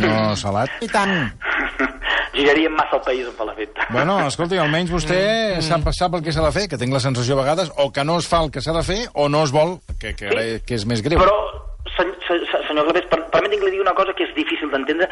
no 0.00 0.34
Salat. 0.36 0.70
I 0.80 0.88
tant. 0.88 1.12
Giraríem 2.34 2.72
massa 2.76 2.96
el 3.00 3.02
país 3.06 3.26
en 3.26 3.34
fa 3.38 3.44
l'efecte. 3.48 3.86
Bueno, 3.90 4.18
escolti, 4.30 4.58
almenys 4.58 4.92
vostè 4.94 5.60
sap, 5.66 5.88
sap 5.96 6.14
el 6.18 6.22
que 6.26 6.32
s'ha 6.34 6.44
de 6.46 6.52
fer, 6.54 6.68
que 6.70 6.78
tinc 6.78 6.92
la 6.94 7.00
sensació 7.02 7.34
a 7.38 7.42
vegades 7.42 7.72
o 7.78 7.90
que 7.92 8.04
no 8.04 8.18
es 8.22 8.28
fa 8.30 8.44
el 8.44 8.50
que 8.54 8.60
s'ha 8.62 8.76
de 8.76 8.84
fer 8.86 9.00
o 9.14 9.28
no 9.28 9.42
es 9.44 9.50
vol, 9.54 9.78
que, 10.00 10.14
que, 10.14 10.30
ara, 10.30 10.44
que 10.66 10.78
és 10.78 10.86
més 10.86 11.02
greu. 11.02 11.18
Però, 11.18 11.34
sen, 11.96 12.12
sen, 12.28 12.44
sen- 12.52 12.62
senyor 12.68 12.86
Clavés, 12.86 13.08
per, 13.10 13.18
permeti'm 13.34 13.58
que 13.60 13.66
li 13.66 13.72
digui 13.74 13.82
una 13.82 13.94
cosa 13.98 14.14
que 14.16 14.24
és 14.28 14.34
difícil 14.36 14.70
d'entendre. 14.70 15.08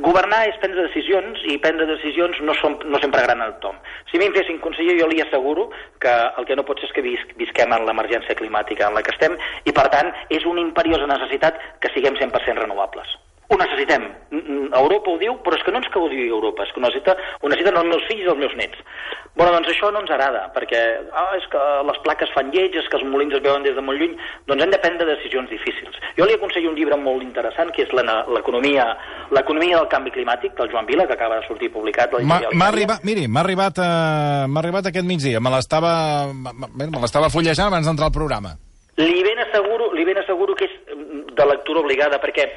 Governar 0.00 0.40
és 0.48 0.56
prendre 0.62 0.86
decisions 0.88 1.42
i 1.50 1.58
prendre 1.62 1.86
decisions 1.90 2.40
no, 2.46 2.54
som, 2.60 2.78
no 2.88 2.98
sempre 3.02 3.20
agraden 3.20 3.42
a 3.44 3.50
tothom. 3.58 3.76
Si 4.10 4.16
em 4.22 4.32
fessin 4.34 4.58
conseller, 4.64 4.96
jo 5.00 5.08
li 5.10 5.20
asseguro 5.22 5.68
que 6.00 6.12
el 6.40 6.46
que 6.48 6.56
no 6.56 6.64
pot 6.64 6.80
ser 6.80 6.88
és 6.88 6.94
que 6.96 7.04
vis, 7.04 7.22
visquem 7.36 7.72
en 7.76 7.84
l'emergència 7.88 8.36
climàtica 8.38 8.88
en 8.88 8.96
la 8.96 9.02
que 9.04 9.12
estem 9.14 9.36
i, 9.64 9.72
per 9.76 9.88
tant, 9.92 10.12
és 10.32 10.44
una 10.48 10.64
imperiosa 10.64 11.06
necessitat 11.10 11.60
que 11.84 11.92
siguem 11.94 12.16
100% 12.16 12.64
renovables. 12.64 13.12
Ho 13.48 13.56
necessitem. 13.56 14.02
Mm, 14.30 14.38
mm, 14.42 14.70
Europa 14.74 15.10
ho 15.12 15.18
diu, 15.18 15.36
però 15.44 15.54
és 15.54 15.62
que 15.62 15.70
no 15.70 15.78
ens 15.78 15.86
que 15.92 16.00
ho 16.02 16.08
digui 16.10 16.26
Europa, 16.28 16.64
és 16.66 16.72
que 16.74 16.80
ho, 16.80 16.82
necessita, 16.82 17.14
ho 17.40 17.48
necessiten 17.48 17.76
els 17.78 17.86
meus 17.86 18.02
fills 18.08 18.24
i 18.24 18.30
els 18.32 18.38
meus 18.40 18.56
nets. 18.58 18.78
Bueno, 19.36 19.52
doncs 19.52 19.68
això 19.68 19.90
no 19.92 20.00
ens 20.00 20.10
agrada, 20.10 20.46
perquè 20.54 20.80
ah, 21.12 21.36
és 21.36 21.44
que 21.52 21.60
les 21.86 21.98
plaques 22.02 22.30
fan 22.34 22.50
lleig, 22.50 22.74
és 22.74 22.88
que 22.88 22.96
els 22.96 23.04
molins 23.06 23.34
es 23.36 23.42
veuen 23.44 23.62
des 23.62 23.76
de 23.76 23.82
molt 23.84 24.00
lluny, 24.00 24.16
doncs 24.48 24.64
hem 24.64 24.70
de 24.72 24.78
prendre 24.82 25.06
decisions 25.06 25.50
difícils. 25.52 25.94
Jo 26.18 26.24
li 26.26 26.34
aconsello 26.34 26.70
un 26.72 26.76
llibre 26.78 26.96
molt 26.96 27.22
interessant, 27.22 27.70
que 27.70 27.82
és 27.84 27.92
la- 27.92 28.24
l'economia 28.32 28.96
l'economia 29.30 29.76
del 29.78 29.88
canvi 29.92 30.10
climàtic, 30.10 30.54
del 30.56 30.70
Joan 30.72 30.86
Vila, 30.86 31.06
que 31.06 31.12
acaba 31.12 31.38
de 31.38 31.46
sortir 31.46 31.70
publicat. 31.70 32.10
M'ha 32.22 32.66
arribat, 32.68 33.04
miri, 33.04 33.28
m'ha 33.28 33.40
arribat, 33.44 33.78
uh, 33.78 34.58
arribat 34.58 34.86
aquest 34.86 35.04
migdia. 35.06 35.38
Me 35.38 35.50
l'estava 35.50 36.32
me- 36.32 36.90
l'estava 37.00 37.28
fullejant 37.30 37.68
abans 37.68 37.86
d'entrar 37.86 38.06
al 38.08 38.12
programa. 38.12 38.56
Li 38.96 39.22
ben 39.22 39.38
asseguro, 39.38 39.92
li 39.92 40.04
ben 40.06 40.16
asseguro 40.16 40.54
que 40.56 40.64
és 40.64 40.70
mm, 40.96 41.34
de 41.36 41.44
lectura 41.46 41.80
obligada, 41.80 42.16
perquè 42.18 42.48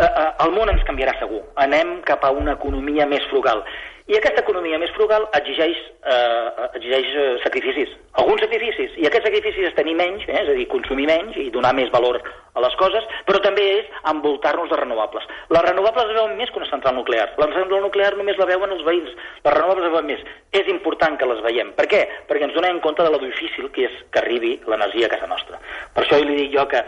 el 0.00 0.52
món 0.56 0.72
ens 0.72 0.84
canviarà 0.88 1.16
segur. 1.18 1.42
Anem 1.60 2.00
cap 2.08 2.24
a 2.24 2.32
una 2.34 2.56
economia 2.58 3.06
més 3.10 3.24
frugal. 3.32 3.64
I 4.10 4.16
aquesta 4.18 4.42
economia 4.42 4.78
més 4.82 4.90
frugal 4.96 5.22
exigeix, 5.38 5.76
eh, 6.02 6.66
exigeix 6.74 7.12
eh, 7.14 7.26
sacrificis, 7.44 7.92
alguns 8.18 8.42
sacrificis. 8.42 8.96
I 8.98 9.06
aquests 9.06 9.28
sacrificis 9.28 9.68
és 9.68 9.76
tenir 9.76 9.94
menys, 9.94 10.24
eh, 10.26 10.34
és 10.40 10.48
a 10.50 10.56
dir, 10.56 10.66
consumir 10.72 11.06
menys 11.06 11.36
i 11.38 11.46
donar 11.54 11.70
més 11.78 11.92
valor 11.94 12.18
a 12.18 12.64
les 12.64 12.74
coses, 12.80 13.06
però 13.28 13.38
també 13.44 13.62
és 13.76 13.92
envoltar-nos 14.10 14.72
de 14.72 14.80
renovables. 14.80 15.28
Les 15.54 15.62
renovables 15.62 16.10
es 16.10 16.18
veuen 16.18 16.34
més 16.40 16.50
que 16.50 16.58
una 16.58 16.70
central 16.72 16.98
nuclear. 16.98 17.28
La 17.38 17.46
central 17.52 17.84
nuclear 17.86 18.16
només 18.18 18.40
la 18.40 18.48
veuen 18.50 18.74
els 18.74 18.82
veïns. 18.88 19.14
Les 19.44 19.54
renovables 19.54 19.86
es 19.86 19.94
veuen 19.94 20.10
més. 20.10 20.26
És 20.58 20.66
important 20.74 21.14
que 21.20 21.30
les 21.30 21.44
veiem. 21.46 21.70
Per 21.78 21.86
què? 21.86 22.02
Perquè 22.26 22.48
ens 22.48 22.56
donem 22.58 22.82
compte 22.82 23.06
de 23.06 23.14
lo 23.14 23.22
difícil 23.22 23.70
que 23.70 23.86
és 23.86 23.94
que 24.10 24.24
arribi 24.24 24.56
l'energia 24.66 25.06
a 25.06 25.14
casa 25.14 25.30
nostra. 25.30 25.62
Per 25.94 26.02
això 26.02 26.18
li 26.18 26.34
dic 26.34 26.50
jo 26.56 26.66
que 26.66 26.82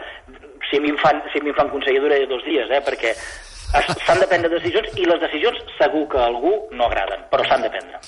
si 0.73 0.79
a 0.81 0.81
mi 0.81 0.89
em 0.89 0.97
fan, 0.97 1.21
si 1.31 1.37
a 1.37 1.43
mi 1.45 1.53
em 1.53 1.57
fan 1.61 1.69
conseller 1.69 2.01
duraré 2.01 2.25
dos 2.25 2.41
dies, 2.49 2.65
eh, 2.73 2.81
perquè 2.81 3.13
s'han 4.05 4.19
de 4.21 4.27
prendre 4.29 4.49
decisions 4.57 4.89
i 4.97 5.05
les 5.05 5.21
decisions 5.21 5.61
segur 5.77 6.07
que 6.09 6.17
a 6.17 6.25
algú 6.31 6.55
no 6.73 6.87
agraden, 6.89 7.27
però 7.29 7.45
s'han 7.45 7.61
de 7.61 7.69
prendre. 7.73 8.01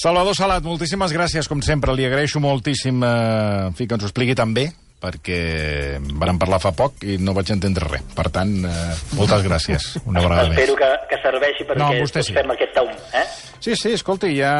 Salvador 0.00 0.34
Salat, 0.38 0.62
moltíssimes 0.64 1.12
gràcies, 1.12 1.48
com 1.50 1.60
sempre. 1.60 1.92
Li 1.98 2.06
agraeixo 2.06 2.40
moltíssim 2.40 3.02
eh, 3.04 3.66
en 3.68 3.74
fi, 3.76 3.86
que 3.90 3.98
ens 3.98 4.06
ho 4.06 4.08
expliqui 4.08 4.34
tan 4.38 4.54
bé, 4.56 4.68
perquè 5.00 5.96
vàrem 6.20 6.38
parlar 6.40 6.58
fa 6.60 6.70
poc 6.76 7.02
i 7.08 7.16
no 7.20 7.32
vaig 7.36 7.50
entendre 7.52 7.86
res. 7.88 8.02
Per 8.16 8.26
tant, 8.32 8.50
eh, 8.64 8.94
moltes 9.18 9.42
gràcies, 9.44 9.90
una 10.06 10.22
vegada 10.24 10.46
Espero 10.50 10.76
més. 10.76 10.80
que, 10.82 10.90
que 11.10 11.20
serveixi 11.22 11.66
perquè 11.68 11.80
No, 11.82 11.90
vostè 12.00 12.22
sí. 12.24 12.34
fem 12.36 12.52
aquest 12.54 12.74
taum. 12.76 12.90
Eh? 13.16 13.24
Sí, 13.60 13.76
sí, 13.76 13.92
escolti, 13.96 14.30
hi 14.36 14.42
ha, 14.46 14.54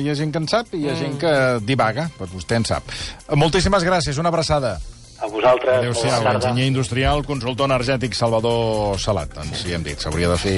hi 0.00 0.10
ha 0.12 0.16
gent 0.18 0.32
que 0.34 0.40
en 0.44 0.48
sap 0.48 0.74
i 0.76 0.82
hi 0.84 0.90
ha 0.92 0.96
gent 0.98 1.16
que 1.20 1.32
divaga, 1.64 2.10
doncs 2.18 2.34
vostè 2.36 2.60
en 2.60 2.68
sap. 2.68 2.90
Moltíssimes 3.36 3.84
gràcies, 3.88 4.18
una 4.20 4.28
abraçada. 4.32 4.76
A 5.22 5.28
vosaltres, 5.30 5.76
Adéu-siau, 5.78 6.24
enginyer 6.34 6.66
industrial, 6.66 7.22
consultor 7.22 7.68
energètic 7.70 8.16
Salvador 8.18 8.98
Salat. 8.98 9.30
Doncs 9.36 9.62
ja 9.68 9.76
hem 9.78 9.84
dit, 9.86 10.00
s'hauria 10.02 10.32
de 10.32 10.38
fer... 10.42 10.56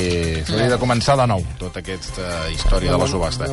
S'hauria 0.49 0.71
de 0.73 0.79
començar 0.81 1.19
de 1.21 1.27
nou, 1.29 1.45
tota 1.61 1.83
aquesta 1.85 2.31
història 2.49 2.95
de 2.95 3.01
la 3.03 3.09
subhasta. 3.11 3.51